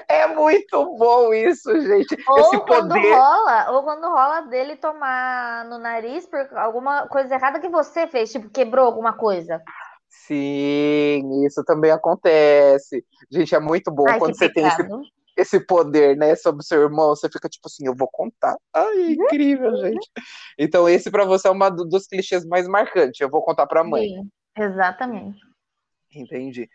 [0.08, 2.16] É muito bom isso, gente.
[2.28, 3.14] Ou Esse quando poder.
[3.14, 8.32] rola, ou quando rola dele tomar no nariz por alguma coisa errada que você fez,
[8.32, 9.62] tipo, quebrou alguma coisa.
[10.10, 13.04] Sim, isso também acontece.
[13.32, 14.88] Gente, é muito bom Ai, quando você tem esse,
[15.36, 18.56] esse poder, né, sobre o seu irmão, você fica tipo assim, eu vou contar.
[18.74, 20.10] Ai, é incrível, gente.
[20.58, 23.20] Então, esse pra você é uma do- dos clichês mais marcantes.
[23.20, 24.08] Eu vou contar pra mãe.
[24.08, 25.40] Sim, exatamente.
[26.16, 26.70] Entendi.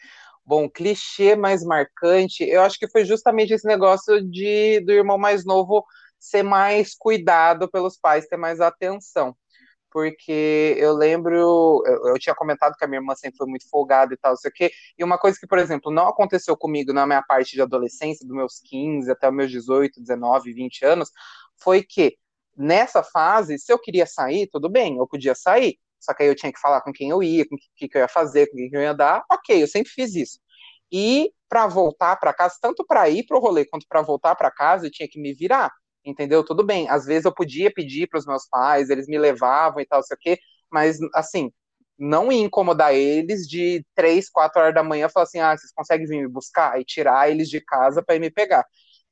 [0.49, 5.45] Bom, clichê mais marcante, eu acho que foi justamente esse negócio de do irmão mais
[5.45, 5.85] novo
[6.19, 9.37] ser mais cuidado pelos pais, ter mais atenção.
[9.91, 14.15] Porque eu lembro, eu, eu tinha comentado que a minha irmã sempre foi muito folgada
[14.15, 17.07] e tal, sei o quê, e uma coisa que, por exemplo, não aconteceu comigo na
[17.07, 21.11] minha parte de adolescência, dos meus 15 até os meus 18, 19, 20 anos,
[21.59, 22.17] foi que
[22.57, 26.35] nessa fase, se eu queria sair, tudo bem, eu podia sair, só que aí eu
[26.35, 28.57] tinha que falar com quem eu ia, com o que, que eu ia fazer, com
[28.57, 29.25] quem eu ia dar.
[29.31, 30.39] Ok, eu sempre fiz isso.
[30.93, 34.87] E para voltar para casa, tanto para ir pro rolê quanto para voltar para casa,
[34.87, 35.71] eu tinha que me virar,
[36.05, 36.45] entendeu?
[36.45, 36.89] Tudo bem.
[36.89, 40.15] Às vezes eu podia pedir para os meus pais, eles me levavam e tal, sei
[40.17, 40.39] o quê,
[40.71, 41.51] mas assim,
[41.99, 46.07] não ia incomodar eles de três, quatro horas da manhã falar assim: ah, vocês conseguem
[46.07, 46.81] vir me buscar?
[46.81, 48.65] E tirar eles de casa para ir me pegar.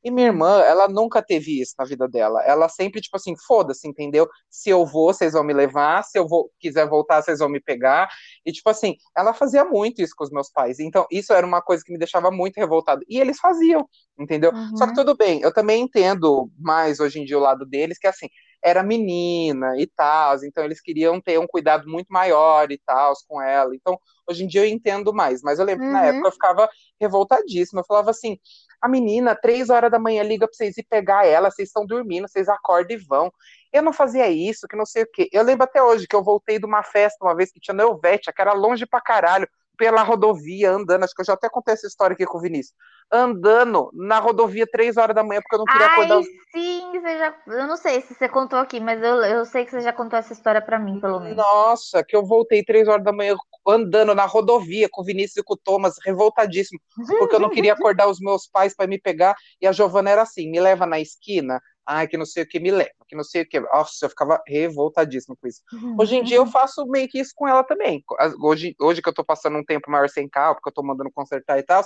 [0.06, 2.40] E minha irmã, ela nunca teve isso na vida dela.
[2.44, 4.28] Ela sempre, tipo assim, foda-se, entendeu?
[4.48, 6.04] Se eu vou, vocês vão me levar.
[6.04, 8.08] Se eu vou, quiser voltar, vocês vão me pegar.
[8.44, 10.78] E, tipo assim, ela fazia muito isso com os meus pais.
[10.78, 13.02] Então, isso era uma coisa que me deixava muito revoltado.
[13.08, 13.84] E eles faziam,
[14.16, 14.52] entendeu?
[14.52, 14.76] Uhum.
[14.76, 18.06] Só que tudo bem, eu também entendo mais hoje em dia o lado deles, que
[18.06, 18.28] assim,
[18.66, 23.40] era menina e tal, então eles queriam ter um cuidado muito maior e tal com
[23.40, 23.74] ela.
[23.74, 23.98] Então,
[24.28, 26.06] hoje em dia eu entendo mais, mas eu lembro que na Uhum.
[26.06, 26.68] época eu ficava
[27.00, 27.80] revoltadíssima.
[27.80, 28.38] Eu falava assim:
[28.80, 32.28] a menina, três horas da manhã, liga pra vocês ir pegar ela, vocês estão dormindo,
[32.28, 33.32] vocês acordam e vão.
[33.72, 35.28] Eu não fazia isso, que não sei o quê.
[35.32, 38.32] Eu lembro até hoje que eu voltei de uma festa uma vez que tinha Helvétia,
[38.32, 41.04] que era longe pra caralho, pela rodovia, andando.
[41.04, 42.74] Acho que eu já até contei essa história aqui com o Vinícius.
[43.10, 46.14] Andando na rodovia três horas da manhã, porque eu não queria acordar.
[46.16, 47.34] Ai, os- sim, você já.
[47.46, 50.18] Eu não sei se você contou aqui, mas eu, eu sei que você já contou
[50.18, 51.36] essa história pra mim, pelo menos.
[51.36, 53.36] Nossa, que eu voltei três horas da manhã
[53.66, 56.80] andando na rodovia com o Vinícius e com o Thomas, revoltadíssimo,
[57.18, 59.34] porque eu não queria acordar os meus pais para me pegar.
[59.60, 62.58] E a Giovana era assim: me leva na esquina, ai, que não sei o que,
[62.60, 62.90] me leva.
[63.06, 63.60] Que não sei o que.
[63.60, 65.62] Nossa, eu ficava revoltadíssima com isso.
[65.72, 65.96] Uhum.
[65.98, 68.04] Hoje em dia eu faço meio que isso com ela também.
[68.42, 71.10] Hoje, hoje que eu tô passando um tempo maior sem carro, porque eu tô mandando
[71.12, 71.82] consertar e tal,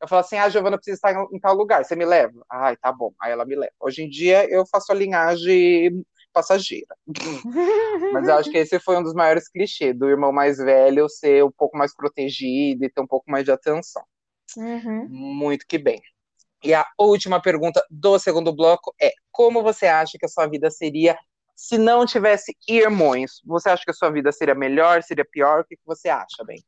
[0.00, 2.44] eu falo assim, ah, Giovana precisa estar em, em tal lugar, você me leva?
[2.50, 3.12] Ai, tá bom.
[3.20, 3.72] Aí ela me leva.
[3.80, 6.96] Hoje em dia eu faço a linhagem passageira.
[8.12, 11.44] Mas eu acho que esse foi um dos maiores clichês, do irmão mais velho ser
[11.44, 14.02] um pouco mais protegido e ter um pouco mais de atenção.
[14.56, 15.08] Uhum.
[15.08, 16.00] Muito que bem.
[16.62, 20.70] E a última pergunta do segundo bloco é: como você acha que a sua vida
[20.70, 21.16] seria
[21.56, 23.42] se não tivesse irmãos?
[23.44, 25.60] Você acha que a sua vida seria melhor, seria pior?
[25.60, 26.62] O que você acha, bem?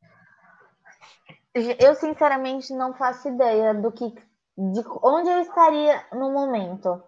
[1.79, 4.13] Eu sinceramente não faço ideia do que
[4.57, 7.01] de onde eu estaria no momento.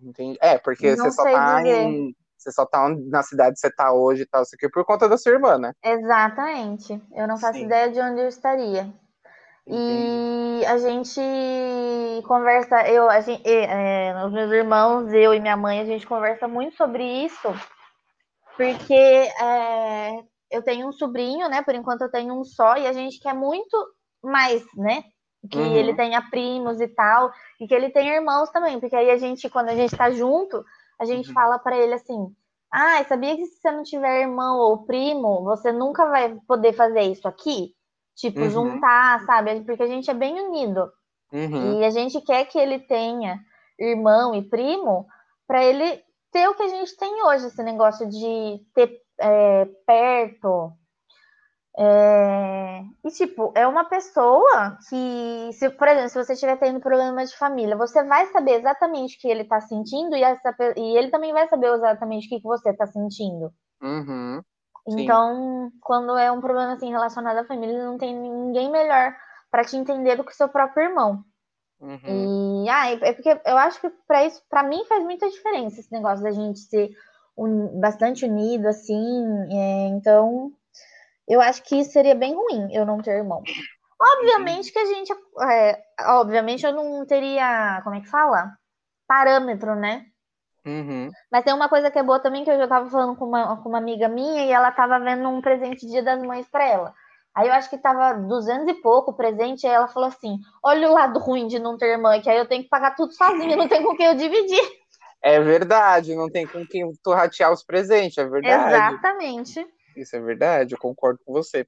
[0.00, 0.38] Entendi.
[0.40, 1.82] É, porque Não você só tá dizer.
[1.82, 2.16] em.
[2.36, 5.08] Você só tá na cidade que você tá hoje e tal, isso aqui por conta
[5.08, 5.72] da sua irmã, né?
[5.82, 7.02] Exatamente.
[7.12, 7.64] Eu não faço Sim.
[7.64, 8.94] ideia de onde eu estaria.
[9.68, 10.62] Entendi.
[10.62, 11.20] E a gente
[12.26, 16.48] conversa, eu, a gente, é, os meus irmãos, eu e minha mãe, a gente conversa
[16.48, 17.48] muito sobre isso,
[18.56, 20.18] porque é,
[20.50, 21.62] eu tenho um sobrinho, né?
[21.62, 23.76] Por enquanto eu tenho um só, e a gente quer muito
[24.22, 25.04] mais, né?
[25.50, 25.74] Que Uhum.
[25.76, 29.48] ele tenha primos e tal, e que ele tenha irmãos também, porque aí a gente,
[29.48, 30.64] quando a gente tá junto,
[30.98, 31.34] a gente Uhum.
[31.34, 32.34] fala pra ele assim:
[32.72, 37.02] ah, sabia que se você não tiver irmão ou primo, você nunca vai poder fazer
[37.02, 37.77] isso aqui?
[38.18, 38.50] Tipo, Uhum.
[38.50, 39.60] juntar, sabe?
[39.62, 40.90] Porque a gente é bem unido.
[41.32, 41.80] Uhum.
[41.80, 43.38] E a gente quer que ele tenha
[43.78, 45.06] irmão e primo
[45.46, 46.02] para ele
[46.32, 50.72] ter o que a gente tem hoje, esse negócio de ter é, perto.
[51.80, 57.24] É, E, tipo, é uma pessoa que, se, por exemplo, se você estiver tendo problema
[57.24, 61.10] de família, você vai saber exatamente o que ele tá sentindo e, essa e ele
[61.10, 63.52] também vai saber exatamente o que, que você tá sentindo.
[63.80, 64.42] Uhum.
[64.90, 65.02] Sim.
[65.02, 69.14] Então, quando é um problema assim relacionado à família, não tem ninguém melhor
[69.50, 71.24] para te entender do que seu próprio irmão.
[71.80, 72.64] Uhum.
[72.64, 75.92] E ah, é porque eu acho que para isso, para mim faz muita diferença esse
[75.92, 76.90] negócio da gente ser
[77.36, 79.24] un- bastante unido assim.
[79.52, 80.52] é, então,
[81.28, 83.42] eu acho que seria bem ruim eu não ter irmão.
[84.00, 85.12] Obviamente que a gente,
[85.50, 88.52] é, obviamente eu não teria, como é que fala?
[89.06, 90.06] Parâmetro, né?
[90.68, 91.10] Uhum.
[91.32, 93.56] Mas tem uma coisa que é boa também, que eu já tava falando com uma,
[93.62, 96.94] com uma amiga minha e ela tava vendo um presente Dia das Mães pra ela.
[97.34, 100.88] Aí eu acho que tava 200 e pouco o presente, aí ela falou assim: olha
[100.90, 103.56] o lado ruim de não ter irmã, que aí eu tenho que pagar tudo sozinha,
[103.56, 104.60] não tem com quem eu dividir.
[105.20, 108.94] É verdade, não tem com quem tu ratear os presentes, é verdade.
[108.94, 109.66] Exatamente.
[109.96, 111.66] Isso é verdade, eu concordo com você.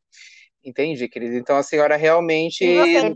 [0.64, 1.34] Entendi, querida.
[1.34, 3.12] Então a senhora realmente E você,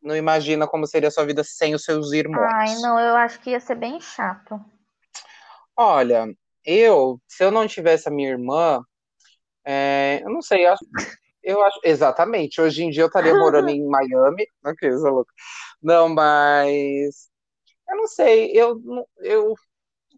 [0.00, 2.52] não imagina como seria a sua vida sem os seus irmãos.
[2.54, 4.64] Ai, não, eu acho que ia ser bem chato.
[5.76, 6.26] Olha,
[6.64, 8.80] eu, se eu não tivesse a minha irmã,
[9.66, 10.84] é, eu não sei, eu acho,
[11.42, 12.60] eu acho- exatamente.
[12.60, 15.32] Hoje em dia eu estaria morando em Miami, não que isso é louco.
[15.82, 17.30] Não, mas
[17.88, 19.54] eu não sei, eu, não- eu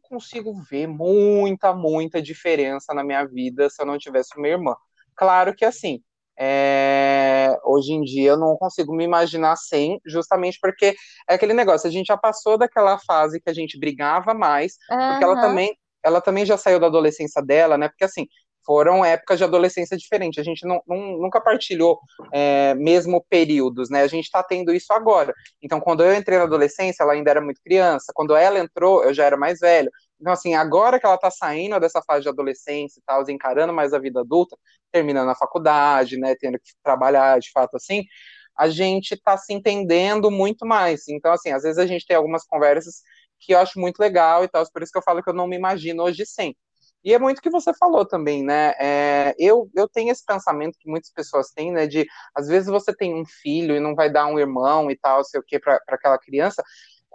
[0.03, 4.77] consigo ver muita, muita diferença na minha vida se eu não tivesse uma irmã.
[5.17, 6.03] Claro que assim,
[6.39, 10.95] é, hoje em dia eu não consigo me imaginar sem, justamente porque
[11.29, 14.75] é aquele negócio, a gente já passou daquela fase que a gente brigava mais,
[15.07, 17.89] porque ela também, ela também já saiu da adolescência dela, né?
[17.89, 18.27] Porque assim,
[18.65, 20.41] foram épocas de adolescência diferentes.
[20.41, 22.01] A gente não, não- nunca partilhou
[22.33, 24.03] é, mesmo períodos, né?
[24.03, 25.33] A gente está tendo isso agora.
[25.63, 28.13] Então, quando eu entrei na adolescência, ela ainda era muito criança.
[28.15, 29.91] Quando ela entrou, eu já era mais velho.
[30.21, 33.93] Então, assim, agora que ela está saindo dessa fase de adolescência e tal, encarando mais
[33.95, 34.57] a vida adulta,
[34.93, 36.35] terminando a faculdade, né?
[36.37, 38.05] Tendo que trabalhar de fato assim,
[38.57, 41.09] a gente está se entendendo muito mais.
[41.09, 43.03] Então, assim, às vezes a gente tem algumas conversas
[43.41, 45.47] que eu acho muito legal e tal, por isso que eu falo que eu não
[45.47, 46.57] me imagino hoje sem.
[47.05, 48.73] E é muito o que você falou também, né?
[48.81, 51.87] É, eu, eu tenho esse pensamento que muitas pessoas têm, né?
[51.87, 55.23] De às vezes você tem um filho e não vai dar um irmão e tal,
[55.25, 56.65] sei o que, para aquela criança.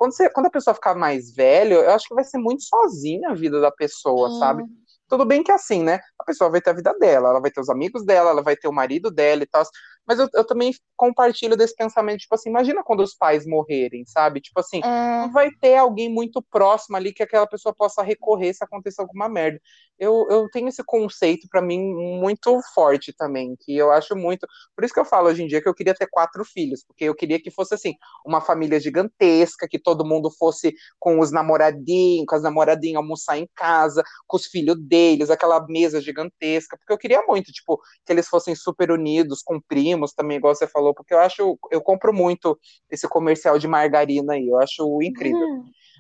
[0.02, 3.30] Quando, você, quando a pessoa ficar mais velho, eu acho que vai ser muito sozinha
[3.30, 4.64] a vida da pessoa, sabe?
[5.08, 6.00] Tudo bem que assim, né?
[6.18, 8.56] A pessoa vai ter a vida dela, ela vai ter os amigos dela, ela vai
[8.56, 9.64] ter o marido dela e tal.
[10.08, 14.42] Mas eu, eu também compartilho desse pensamento, tipo assim, imagina quando os pais morrerem, sabe?
[14.42, 14.88] Tipo assim, É,
[15.22, 19.30] não vai ter alguém muito próximo ali que aquela pessoa possa recorrer se acontecer alguma
[19.30, 19.60] merda.
[19.98, 21.80] Eu, eu tenho esse conceito para mim
[22.20, 24.48] muito forte também, que eu acho muito.
[24.76, 27.04] Por isso que eu falo hoje em dia que eu queria ter quatro filhos, porque
[27.06, 27.94] eu queria que fosse assim,
[28.26, 33.48] uma família gigantesca, que todo mundo fosse com os namoradinhos, com as namoradinhas almoçar em
[33.56, 38.28] casa, com os filhos deles, aquela mesa gigantesca, porque eu queria muito, tipo, que eles
[38.28, 42.60] fossem super unidos, com primos também, igual você falou, porque eu acho, eu compro muito
[42.90, 45.48] esse comercial de margarina aí, eu acho incrível.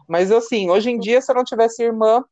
[0.07, 2.23] Mas assim, hoje em dia, se eu não tivesse irmã,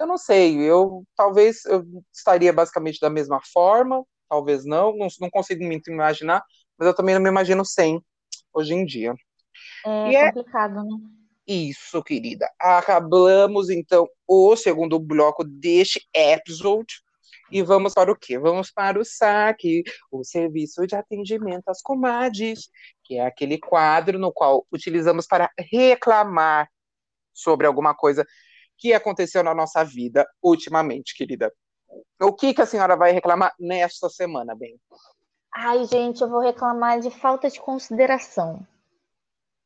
[0.00, 5.30] eu não sei, eu talvez eu estaria basicamente da mesma forma, talvez não, não, não
[5.30, 6.42] consigo muito imaginar,
[6.78, 8.00] mas eu também não me imagino sem
[8.54, 9.14] hoje em dia.
[9.84, 10.96] é E é- complicado, né?
[11.46, 12.48] Isso, querida.
[12.58, 17.01] Acabamos então o segundo bloco deste episódio.
[17.52, 18.38] E vamos para o quê?
[18.38, 22.70] Vamos para o SAC, o Serviço de Atendimento às Comadres,
[23.04, 26.66] que é aquele quadro no qual utilizamos para reclamar
[27.30, 28.26] sobre alguma coisa
[28.78, 31.52] que aconteceu na nossa vida ultimamente, querida.
[32.20, 34.80] O que, que a senhora vai reclamar nesta semana, bem?
[35.54, 38.66] Ai, gente, eu vou reclamar de falta de consideração.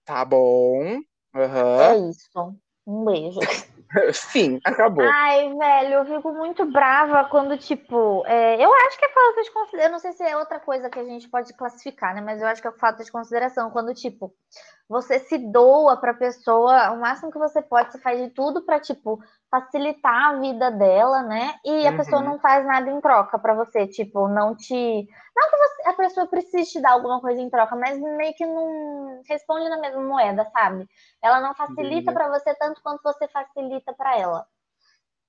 [0.04, 0.98] Tá bom.
[1.34, 1.80] Uhum.
[1.80, 2.56] É isso.
[2.84, 3.38] Um beijo.
[4.12, 5.04] Sim, acabou.
[5.04, 9.50] Ai, velho, eu fico muito brava quando, tipo, é, eu acho que é falta de
[9.50, 9.86] consideração.
[9.88, 12.20] Eu não sei se é outra coisa que a gente pode classificar, né?
[12.20, 13.70] Mas eu acho que é falta de consideração.
[13.70, 14.32] Quando, tipo,
[14.88, 18.78] você se doa pra pessoa, o máximo que você pode, você faz de tudo pra,
[18.80, 19.18] tipo,
[19.50, 21.54] facilitar a vida dela, né?
[21.64, 21.96] E a Uhum.
[21.96, 24.74] pessoa não faz nada em troca pra você, tipo, não te.
[25.36, 28.46] Não que você- a pessoa precise te dar alguma coisa em troca, mas meio que
[28.46, 30.86] não responde na mesma moeda, sabe?
[31.22, 32.12] Ela não facilita Entendi.
[32.12, 34.46] pra você tanto quanto você facilita pra ela.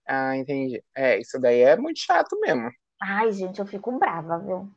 [0.08, 0.84] Ah, entendi.
[0.95, 2.70] É, isso daí é muito chato mesmo.
[3.02, 4.70] Ai, gente, eu fico brava, viu?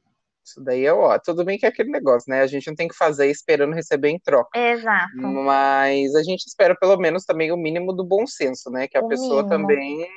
[0.44, 1.18] Isso daí é ó.
[1.18, 2.40] Tudo bem que é aquele negócio, né?
[2.42, 4.58] A gente não tem que fazer esperando receber em troca.
[4.58, 5.16] Exato.
[5.16, 8.88] Mas a gente espera pelo menos também o mínimo do bom senso, né?
[8.88, 9.48] Que a O pessoa mínimo.
[9.48, 10.08] também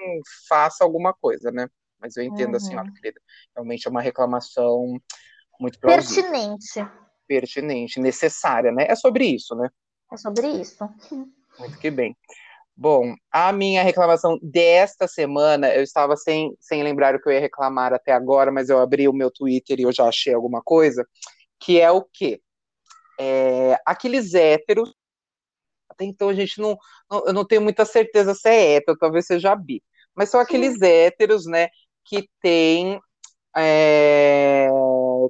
[0.47, 1.67] faça alguma coisa, né?
[1.99, 2.59] Mas eu entendo a Uhum.
[2.59, 3.21] senhora, querida.
[3.55, 4.99] Realmente é uma reclamação
[5.59, 6.87] muito plausível, Pertinente.
[7.27, 8.85] pertinente, necessária, né?
[8.89, 9.69] É sobre isso, né?
[10.11, 10.83] É sobre isso.
[11.59, 12.15] Muito que bem.
[12.75, 17.39] Bom, a minha reclamação desta semana, eu estava sem, sem lembrar o que eu ia
[17.39, 21.07] reclamar até agora, mas eu abri o meu Twitter e eu já achei alguma coisa,
[21.59, 22.41] que é o quê?
[23.19, 24.93] É, aqueles héteros,
[25.89, 26.77] até então a gente não,
[27.09, 29.83] não- eu não tenho muita certeza se é hétero, talvez seja bi,
[30.15, 31.69] mas são aqueles héteros, né,
[32.05, 32.99] que tem,
[33.57, 34.69] é,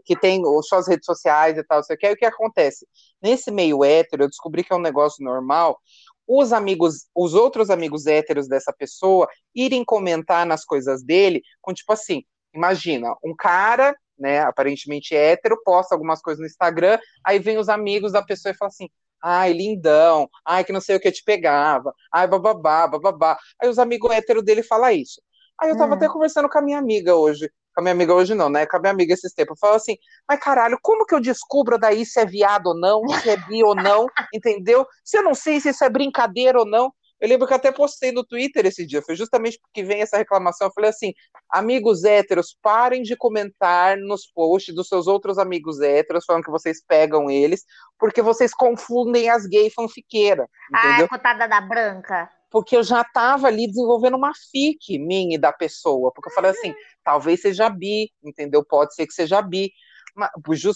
[0.06, 2.88] que tem suas redes sociais e tal, sei o que, aí o que acontece?
[3.22, 5.80] Nesse meio hétero, eu descobri que é um negócio normal,
[6.28, 11.92] os amigos, os outros amigos héteros dessa pessoa irem comentar nas coisas dele com tipo
[11.94, 17.70] assim, imagina, um cara, né, aparentemente hétero, posta algumas coisas no Instagram, aí vem os
[17.70, 18.90] amigos da pessoa e fala assim,
[19.22, 23.38] ai, lindão, ai, que não sei o que te pegava, ai, bababá, bababá.
[23.62, 25.22] Aí os amigos héteros dele falam isso.
[25.64, 25.96] Aí eu tava Hum.
[25.96, 28.76] até conversando com a minha amiga hoje, com a minha amiga hoje não, né, com
[28.76, 29.96] a minha amiga esses tempos, falou assim,
[30.28, 33.64] mas caralho, como que eu descubro daí se é viado ou não, se é bi
[33.64, 34.86] ou não, entendeu?
[35.06, 36.94] Se eu não sei se isso é brincadeira ou não.
[37.22, 40.18] Eu lembro que eu até postei no Twitter esse dia, foi justamente porque vem essa
[40.18, 40.68] reclamação.
[40.68, 41.14] Eu falei assim:
[41.50, 46.84] amigos héteros, parem de comentar nos posts dos seus outros amigos héteros, falando que vocês
[46.86, 47.64] pegam eles,
[47.98, 51.04] porque vocês confundem as gay fanfiqueiras, entendeu?
[51.04, 52.30] Ai, cotada da branca.
[52.54, 56.52] Porque eu já tava ali desenvolvendo uma fic minha e da pessoa, porque eu falei
[56.52, 58.64] assim, talvez seja bi, entendeu?
[58.64, 59.72] Pode ser que seja bi.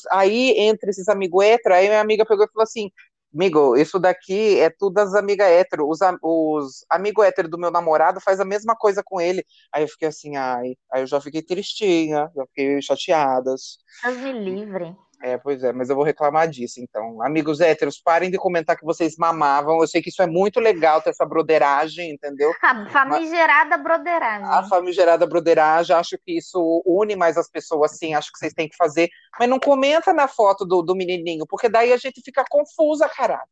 [0.10, 2.90] Aí, entre esses amigos hétero, aí minha amiga pegou e falou assim,
[3.32, 8.20] amigo, isso daqui é tudo as amigas hétero, os, os amigos hétero do meu namorado
[8.20, 9.46] faz a mesma coisa com ele.
[9.72, 13.78] Aí eu fiquei assim, ai, aí eu já fiquei tristinha, já fiquei chateadas.
[14.04, 14.96] Deus me livre.
[15.22, 17.22] É, pois é, mas eu vou reclamar disso, então.
[17.24, 19.82] Amigos héteros, parem de comentar que vocês mamavam.
[19.82, 22.54] Eu sei que isso é muito legal ter essa broderagem, entendeu?
[22.62, 24.48] A famigerada broderagem.
[24.48, 28.70] A famigerada broderagem, acho que isso une mais as pessoas, sim, acho que vocês têm
[28.70, 29.10] que fazer.
[29.40, 33.50] Mas não comenta na foto do, do menininho, porque daí a gente fica confusa, caralho.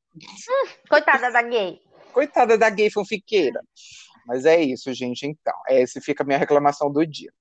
[0.87, 1.79] Coitada da gay.
[2.13, 3.59] Coitada da gay fanfiqueira.
[4.27, 5.53] Mas é isso, gente, então.
[5.67, 7.31] Essa fica a minha reclamação do dia.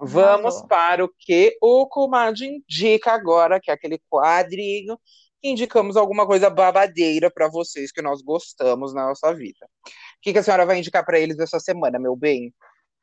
[0.00, 4.98] Vamos para o que o Comadre indica agora, que é aquele quadrinho
[5.40, 9.66] que indicamos alguma coisa babadeira para vocês que nós gostamos na nossa vida.
[9.86, 9.90] O
[10.22, 12.54] que, que a senhora vai indicar para eles essa semana, meu bem?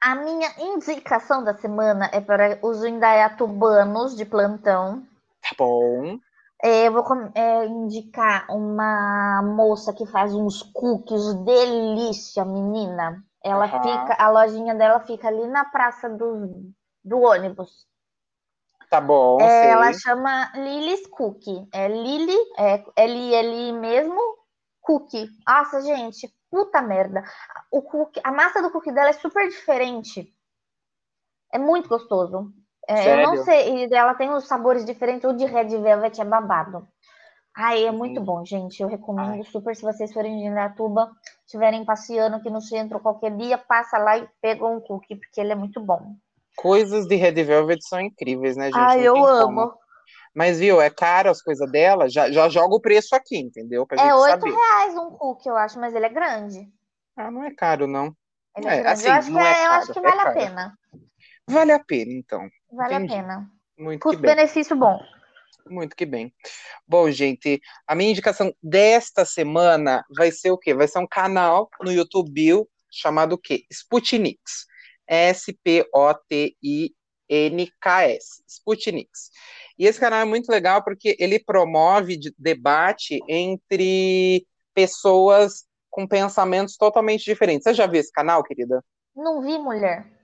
[0.02, 5.04] A minha indicação da semana é para os indaiatubanos de plantão.
[5.41, 6.20] Tá bom.
[6.64, 7.04] É, eu vou
[7.36, 13.24] é, indicar uma moça que faz uns cookies delícia, menina.
[13.43, 13.82] Ela Aham.
[13.82, 16.72] fica, a lojinha dela fica ali na praça do,
[17.08, 17.88] do ônibus.
[18.89, 21.68] Tá bom, É, ela chama Lily's Cookie.
[21.74, 24.20] É Lily, é L-I-L mesmo,
[24.82, 25.30] cookie.
[25.47, 27.24] Nossa, gente, puta merda.
[27.72, 30.34] O cookie, a massa do cookie dela é super diferente.
[31.51, 32.51] É muito gostoso.
[32.88, 35.30] É, eu não sei, e ela tem os sabores diferentes.
[35.30, 36.88] O de Red Velvet é babado.
[37.55, 38.26] Ai, é muito Uhum.
[38.26, 38.82] bom, gente.
[38.82, 39.43] Eu recomendo Ai.
[39.45, 41.12] super se vocês forem de Indaiatuba,
[41.45, 45.51] estiverem passeando aqui no centro qualquer dia, passa lá e pega um cookie, porque ele
[45.51, 46.16] é muito bom.
[46.58, 48.78] Coisas de Red Velvet são incríveis, né, gente?
[48.78, 49.62] Ai, Não eu amo.
[49.68, 49.78] como.
[50.36, 53.86] Mas, viu, é caro as coisas dela, já, já joga o preço aqui, entendeu?
[53.88, 56.68] Pra É oito reais um cookie, eu acho, mas ele é grande.
[57.16, 58.16] Ah, não é caro, não.
[58.55, 58.88] Ele É, é, grande.
[58.89, 60.36] assim, eu acho que, não é é- eu acho caro, que é vale a caro.
[60.39, 60.80] pena.
[61.47, 62.49] Vale a pena, então.
[62.72, 63.14] Vale Entendi.
[63.14, 63.51] a pena.
[63.78, 64.22] Muito que bem.
[64.22, 64.99] Custo-benefício bom.
[65.70, 66.34] Muito que bem.
[66.88, 70.74] Bom, gente, a minha indicação desta semana vai ser o quê?
[70.74, 73.64] Vai ser um canal no YouTube chamado o quê?
[73.72, 74.66] Sputniks.
[75.08, 76.43] S-P-O-T-I-N-K-S.
[78.47, 79.30] Sputniks.
[79.78, 87.24] E esse canal é muito legal porque ele promove debate entre pessoas com pensamentos totalmente
[87.24, 87.64] diferentes.
[87.64, 88.84] Você já viu esse canal, querida?
[89.16, 90.16] Não vi, mulher.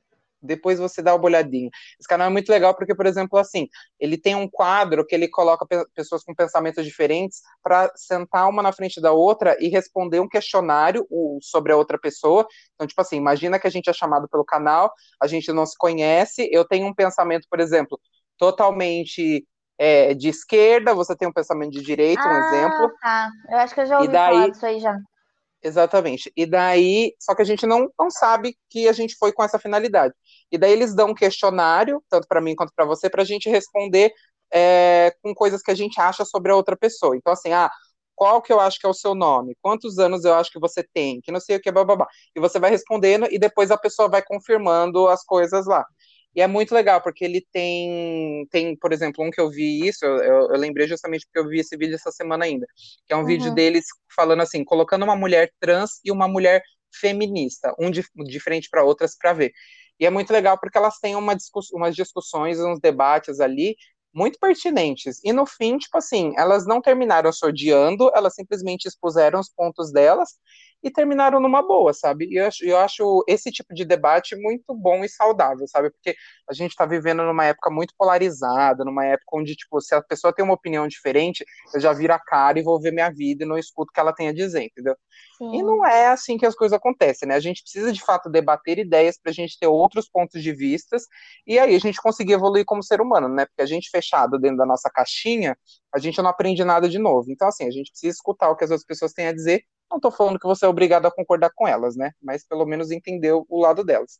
[0.44, 1.70] Depois você dá uma olhadinha.
[2.00, 3.68] Esse canal é muito legal porque, por exemplo, assim,
[4.00, 8.62] ele tem um quadro que ele coloca pe pessoas com pensamentos diferentes para sentar uma
[8.62, 11.08] na frente da outra e responder um questionário
[11.42, 12.46] sobre a outra pessoa.
[12.76, 14.92] Então, tipo assim, imagina que a gente é chamado pelo canal,
[15.22, 18.00] a gente não se conhece, eu tenho um pensamento, por exemplo,
[18.38, 22.92] totalmente é, de esquerda, você tem um pensamento de direita, um ah, exemplo.
[23.02, 23.30] Tá.
[23.50, 24.98] Eu acho que eu já ouvi daí, falar disso aí já.
[25.64, 26.32] Exatamente.
[26.36, 29.58] E daí, só que a gente não, não sabe que a gente foi com essa
[29.58, 30.14] finalidade.
[30.52, 33.50] E daí eles dão um questionário, tanto para mim quanto para você, para a gente
[33.50, 34.12] responder
[34.54, 37.16] é, com coisas que a gente acha sobre a outra pessoa.
[37.16, 37.72] Então, assim, ah,
[38.14, 39.56] qual que eu acho que é o seu nome?
[39.62, 41.22] Quantos anos eu acho que você tem?
[41.22, 42.08] Que não sei o que, babá.
[42.36, 45.86] E você vai respondendo e depois a pessoa vai confirmando as coisas lá.
[46.36, 50.04] E é muito legal, porque ele tem, tem por exemplo, um que eu vi isso,
[50.04, 52.66] eu, eu lembrei justamente porque eu vi esse vídeo essa semana ainda,
[53.06, 53.26] que é um uhum.
[53.26, 56.64] vídeo deles falando assim, colocando uma mulher trans e uma mulher
[56.94, 59.54] feminista, um de, de frente para outras para ver.
[60.00, 63.76] E é muito legal porque elas têm uma discuss, umas discussões, uns debates ali
[64.14, 65.20] muito pertinentes.
[65.24, 69.92] E no fim, tipo assim, elas não terminaram se odiando, elas simplesmente expuseram os pontos
[69.92, 70.30] delas
[70.84, 72.28] e terminaram numa boa, sabe?
[72.30, 75.90] E eu, eu acho esse tipo de debate muito bom e saudável, sabe?
[75.90, 76.16] Porque
[76.50, 80.34] a gente está vivendo numa época muito polarizada, numa época onde, tipo, se a pessoa
[80.34, 83.48] tem uma opinião diferente, eu já viro a cara e vou ver minha vida e
[83.48, 84.96] não escuto o que ela tem a dizer, entendeu?
[85.38, 85.56] Sim.
[85.56, 87.36] E não é assim que as coisas acontecem, né?
[87.36, 91.04] A gente precisa, de fato, debater ideias para a gente ter outros pontos de vistas
[91.48, 93.46] e aí a gente conseguir evoluir como ser humano, né?
[93.46, 95.58] Porque a gente fechado dentro da nossa caixinha,
[95.94, 97.32] a gente não aprende nada de novo.
[97.32, 99.64] Então, assim, a gente precisa escutar o que as outras pessoas têm a dizer
[99.94, 102.12] não estou falando que você é obrigado a concordar com elas, né?
[102.22, 104.20] Mas pelo menos entender o lado delas.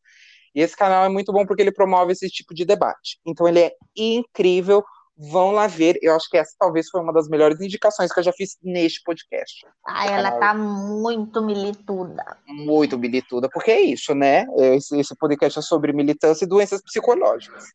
[0.56, 3.20] E esse canal é muito bom porque ele promove esse tipo de debate.
[3.26, 4.84] Então ele é incrível.
[5.16, 5.98] Vão lá ver.
[6.02, 9.02] Eu acho que essa talvez foi uma das melhores indicações que eu já fiz neste
[9.04, 9.66] podcast.
[9.86, 12.38] Ah, ela tá muito milituda.
[12.48, 14.46] Muito milituda, porque é isso, né?
[14.58, 17.66] Esse, esse podcast é sobre militância e doenças psicológicas.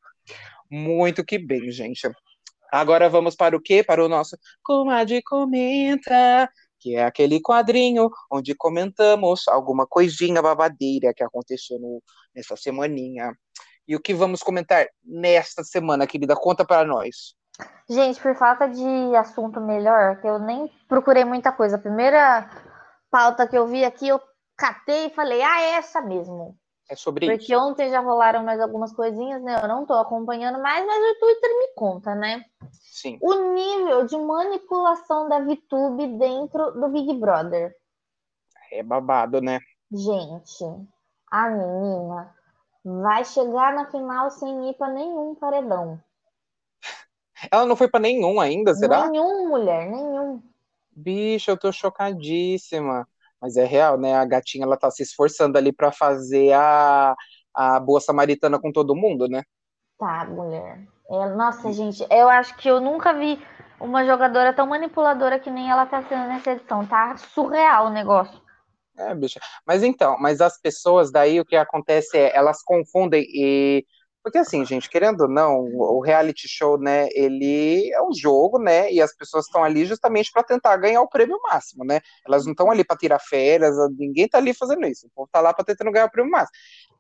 [0.71, 2.09] Muito que bem, gente.
[2.73, 3.83] Agora vamos para o quê?
[3.83, 6.49] Para o nosso Comadre Comenta
[6.89, 12.03] que é aquele quadrinho onde comentamos alguma coisinha babadeira que aconteceu no,
[12.35, 13.31] nessa semaninha.
[13.87, 16.35] E o que vamos comentar nesta semana, querida?
[16.35, 17.35] Conta para nós.
[17.89, 21.77] Gente, por falta de assunto melhor, que eu nem procurei muita coisa.
[21.77, 22.49] A primeira
[23.11, 24.21] pauta que eu vi aqui, eu
[24.57, 26.57] catei e falei, ah, é essa mesmo.
[26.89, 27.53] É sobre Porque isso.
[27.53, 29.61] Porque ontem já rolaram mais algumas coisinhas, né?
[29.63, 32.45] Eu não tô acompanhando mais, mas o Twitter me conta, né?
[32.73, 33.19] Sim.
[33.21, 37.77] O nível de manipulação da VTube dentro do Big Brother.
[38.73, 39.61] É babado, né?
[39.93, 40.65] Gente,
[41.31, 42.35] a menina
[42.85, 46.01] vai chegar na final sem ir pra nenhum paredão.
[47.53, 49.09] Ela não foi para nenhum ainda, será?
[49.09, 50.43] Nenhum, mulher, nenhum.
[50.91, 53.07] Bicho, eu tô chocadíssima.
[53.41, 54.15] Mas é real, né?
[54.15, 57.15] A gatinha ela tá se esforçando ali para fazer a,
[57.55, 59.43] a boa samaritana com todo mundo, né?
[59.99, 60.87] Tá, mulher.
[61.11, 63.41] É, nossa, gente, eu acho que eu nunca vi
[63.81, 66.87] uma jogadora tão manipuladora que nem ela tá sendo nessa edição.
[66.87, 68.41] Tá surreal o negócio.
[68.97, 69.41] É, bicha.
[69.65, 73.87] Mas então, mas as pessoas daí o que acontece é elas confundem e
[74.23, 78.93] porque assim, gente, querendo ou não, o reality show, né, ele é um jogo, né,
[78.93, 82.01] e as pessoas estão ali justamente para tentar ganhar o prêmio máximo, né?
[82.27, 85.07] Elas não estão ali para tirar férias, ninguém está ali fazendo isso.
[85.07, 86.53] O povo tá lá para tentando ganhar o prêmio máximo.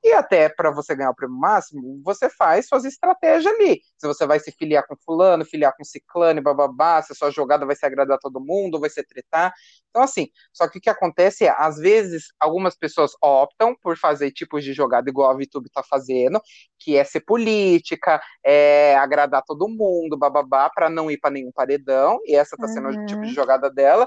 [0.02, 3.80] E até para você ganhar o prêmio máximo, você faz suas estratégias ali.
[3.96, 7.66] Se você vai se filiar com fulano, filiar com ciclano, bababá, se a sua jogada
[7.66, 9.52] vai se agradar todo mundo, vai se tretar.
[9.90, 14.30] Então, assim, só que o que acontece é, às vezes, algumas pessoas optam por fazer
[14.30, 16.40] tipos de jogada igual a VTube está fazendo,
[16.78, 22.20] que é ser política, é agradar todo mundo, bababá, para não ir para nenhum paredão,
[22.24, 23.02] e essa está sendo uhum.
[23.02, 23.34] o tipo de uhum.
[23.34, 24.06] jogada dela.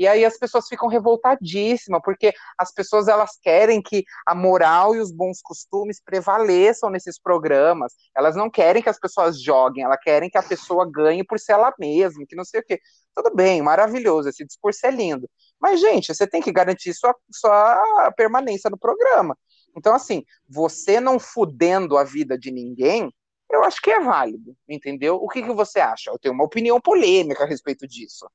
[0.00, 4.98] E aí as pessoas ficam revoltadíssimas, porque as pessoas elas querem que a moral e
[4.98, 7.92] os bons costumes prevaleçam nesses programas.
[8.16, 11.52] Elas não querem que as pessoas joguem, elas querem que a pessoa ganhe por ser
[11.52, 12.80] ela mesma, que não sei o quê.
[13.14, 15.28] Tudo bem, maravilhoso, esse discurso é lindo.
[15.60, 19.36] Mas, gente, você tem que garantir sua, sua permanência no programa.
[19.76, 23.12] Então, assim, você não fudendo a vida de ninguém,
[23.50, 25.16] eu acho que é válido, entendeu?
[25.16, 26.10] O que, que você acha?
[26.10, 28.28] Eu tenho uma opinião polêmica a respeito disso.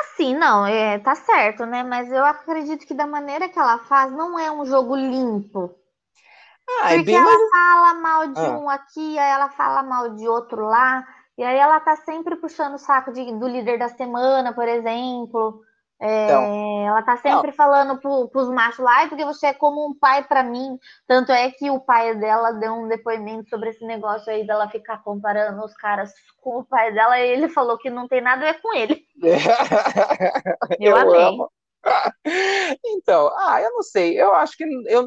[0.00, 1.82] Assim, não, é, tá certo, né?
[1.82, 5.74] Mas eu acredito que da maneira que ela faz, não é um jogo limpo.
[6.82, 8.58] Ah, é Porque ela fala mal de ah.
[8.58, 11.04] um aqui, aí ela fala mal de outro lá.
[11.36, 15.62] E aí ela tá sempre puxando o saco de, do líder da semana, por exemplo.
[16.02, 19.86] É, Então, ela tá sempre falando pro, pros machos lá, "Ai, porque você é como
[19.86, 20.78] um pai pra mim.
[21.06, 25.02] Tanto é que o pai dela deu um depoimento sobre esse negócio aí dela ficar
[25.02, 28.52] comparando os caras com o pai dela, e ele falou que não tem nada a
[28.52, 29.04] ver com ele.
[30.80, 31.22] Eu amei.
[31.22, 31.50] amo.
[32.84, 35.06] Então, ah, eu não sei, eu acho que eu,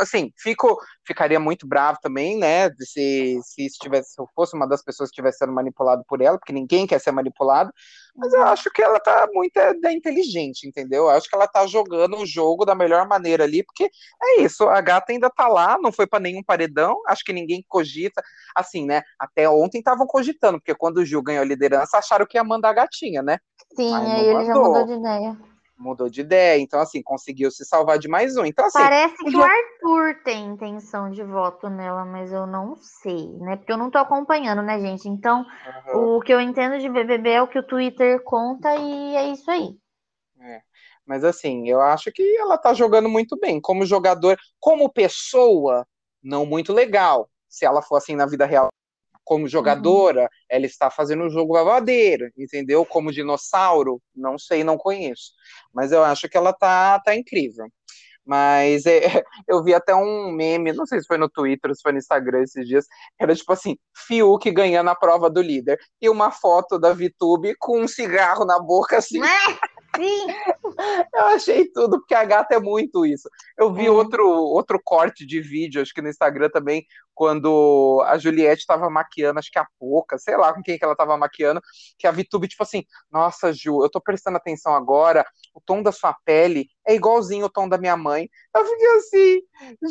[0.00, 4.68] assim, fico, ficaria muito bravo também, né, se, se isso tivesse, se eu fosse uma
[4.68, 7.72] das pessoas que estivesse sendo manipulado por ela, porque ninguém quer ser manipulado,
[8.16, 11.04] mas eu acho que ela tá muito é, da inteligente, entendeu?
[11.04, 13.90] Eu acho que ela tá jogando o jogo da melhor maneira ali, porque
[14.22, 17.64] é isso, a gata ainda tá lá, não foi para nenhum paredão, acho que ninguém
[17.68, 18.22] cogita,
[18.54, 22.36] assim, né, até ontem estavam cogitando, porque quando o Gil ganhou a liderança, acharam que
[22.36, 23.38] ia mandar a gatinha, né?
[23.74, 25.49] Sim, não aí ele já mudou de ideia.
[25.80, 28.44] Mudou de ideia, então assim, conseguiu se salvar de mais um.
[28.44, 33.28] Então assim, Parece que o Arthur tem intenção de voto nela, mas eu não sei,
[33.38, 33.56] né?
[33.56, 35.08] Porque eu não tô acompanhando, né, gente?
[35.08, 35.44] Então,
[35.94, 39.50] o que eu entendo de BBB é o que o Twitter conta e é isso
[39.50, 39.74] aí.
[40.40, 40.60] É.
[41.06, 43.60] Mas assim, eu acho que ela tá jogando muito bem.
[43.60, 45.86] Como jogador, como pessoa,
[46.22, 47.28] não muito legal.
[47.48, 48.68] Se ela for assim na vida real,
[49.30, 52.84] como jogadora, ela está fazendo um jogo babadeiro, entendeu?
[52.84, 55.30] Como dinossauro, não sei, não conheço.
[55.72, 57.68] Mas eu acho que ela tá, tá incrível.
[58.26, 59.02] Mas é,
[59.48, 62.42] eu vi até um meme, não sei se foi no Twitter, se foi no Instagram
[62.42, 62.86] esses dias,
[63.20, 65.78] era tipo assim, Fiuk ganhando a prova do líder.
[66.02, 69.20] E uma foto da VTube com um cigarro na boca, assim,
[70.00, 70.26] Sim,
[71.14, 73.28] eu achei tudo, porque a gata é muito isso.
[73.58, 73.90] Eu vi É.
[73.90, 79.38] outro, outro corte de vídeo, acho que no Instagram também, quando a Juliette tava maquiando,
[79.38, 81.60] acho que a Poca, sei lá com quem que ela tava maquiando,
[81.98, 85.24] que a VTube, tipo assim, nossa, Ju, eu tô prestando atenção agora,
[85.54, 88.28] o tom da sua pele é igualzinho o tom da minha mãe.
[88.56, 89.42] Eu fiquei assim,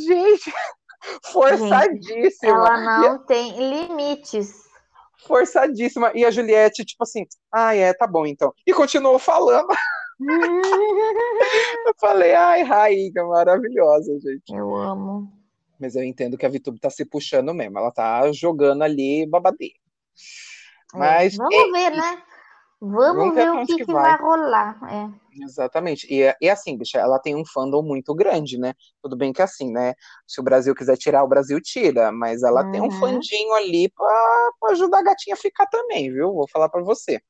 [0.05, 0.51] gente,
[1.31, 2.49] forçadíssima.
[2.51, 4.67] ela não tem limites.
[5.27, 6.11] Forçadíssima.
[6.15, 8.53] E a Juliette, tipo assim, ah, é, tá bom então.
[8.65, 9.67] E continuou falando.
[10.21, 14.53] Eu falei, ai, Raíga, maravilhosa, gente.
[14.53, 15.31] Eu amo.
[15.79, 17.77] Mas eu entendo que a VTube tá se puxando mesmo.
[17.79, 19.75] Ela tá jogando ali babadeiro.
[20.93, 22.23] Mas, É, Vamos é ver, né?
[22.81, 24.17] Vamos Vamos ver o que, que que vai.
[24.17, 24.79] vai rolar.
[24.91, 25.09] É.
[25.43, 26.07] Exatamente.
[26.13, 28.73] E, é- e assim, bicha, ela tem um fandom muito grande, né?
[29.01, 29.93] Tudo bem que assim, né?
[30.27, 32.11] Se o Brasil quiser tirar, o Brasil tira.
[32.11, 32.91] Mas ela tem um Uhum.
[32.91, 36.33] fandinho ali pra, pra ajudar a gatinha a ficar também, viu?
[36.33, 37.21] Vou falar pra você.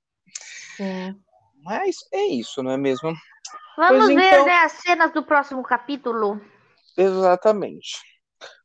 [0.78, 1.16] Sim.
[1.64, 3.14] Mas é isso, não é mesmo?
[3.78, 6.42] Vamos Pois ver então- né, as cenas do próximo capítulo.
[6.98, 7.98] Exatamente.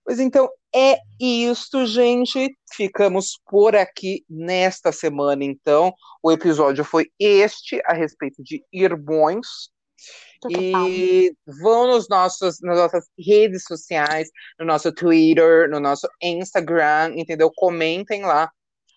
[0.05, 2.55] Pois então, é isto, gente.
[2.72, 5.95] Ficamos por aqui nesta semana, então.
[6.22, 9.70] O episódio foi este, a respeito de irmãos.
[10.51, 14.28] E vão nos nossos, nas nossas redes sociais,
[14.59, 17.51] no nosso Twitter, no nosso Instagram, entendeu?
[17.55, 18.51] Comentem lá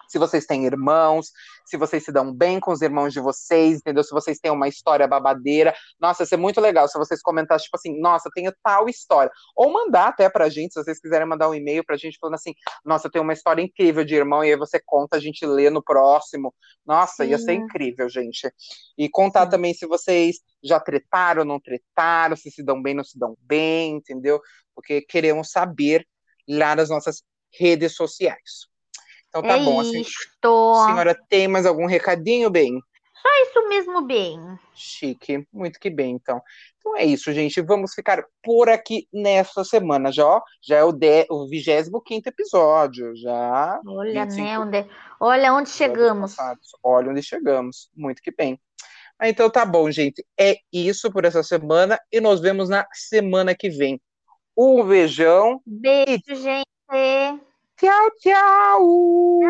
[0.07, 1.31] se vocês têm irmãos,
[1.65, 4.03] se vocês se dão bem com os irmãos de vocês, entendeu?
[4.03, 5.73] Se vocês têm uma história babadeira.
[5.99, 9.31] Nossa, isso é muito legal se vocês comentarem, tipo assim, nossa, tenho tal história.
[9.55, 12.53] Ou mandar até pra gente, se vocês quiserem mandar um e-mail pra gente falando assim,
[12.85, 15.69] nossa, eu tenho uma história incrível de irmão, e aí você conta, a gente lê
[15.69, 16.53] no próximo.
[16.85, 17.63] Nossa, ia ser Sim.
[17.63, 18.51] incrível, gente.
[18.97, 19.49] E contar Sim.
[19.51, 23.97] também se vocês já tretaram, não tretaram, se se dão bem, não se dão bem,
[23.97, 24.41] entendeu?
[24.73, 26.07] Porque queremos saber
[26.47, 28.67] lá nas nossas redes sociais.
[29.39, 30.85] Então tá é bom, assim, isto.
[30.85, 32.79] senhora tem mais algum recadinho, bem?
[33.25, 34.39] É isso mesmo, bem.
[34.73, 36.41] Chique, muito que bem, então.
[36.77, 37.61] Então é isso, gente.
[37.61, 40.11] Vamos ficar por aqui nessa semana.
[40.11, 43.15] Já, ó, já é o, de, o 25 episódio.
[43.17, 43.79] Já.
[43.85, 44.59] Olha, 25 né?
[44.59, 46.35] Onde, olha onde chegamos.
[46.81, 47.89] Olha onde chegamos.
[47.95, 48.59] Muito que bem.
[49.19, 50.23] Ah, então tá bom, gente.
[50.39, 53.99] É isso por essa semana e nos vemos na semana que vem.
[54.55, 55.61] Um beijão.
[55.65, 57.46] Beijo, gente.
[57.77, 59.43] 跳跳舞。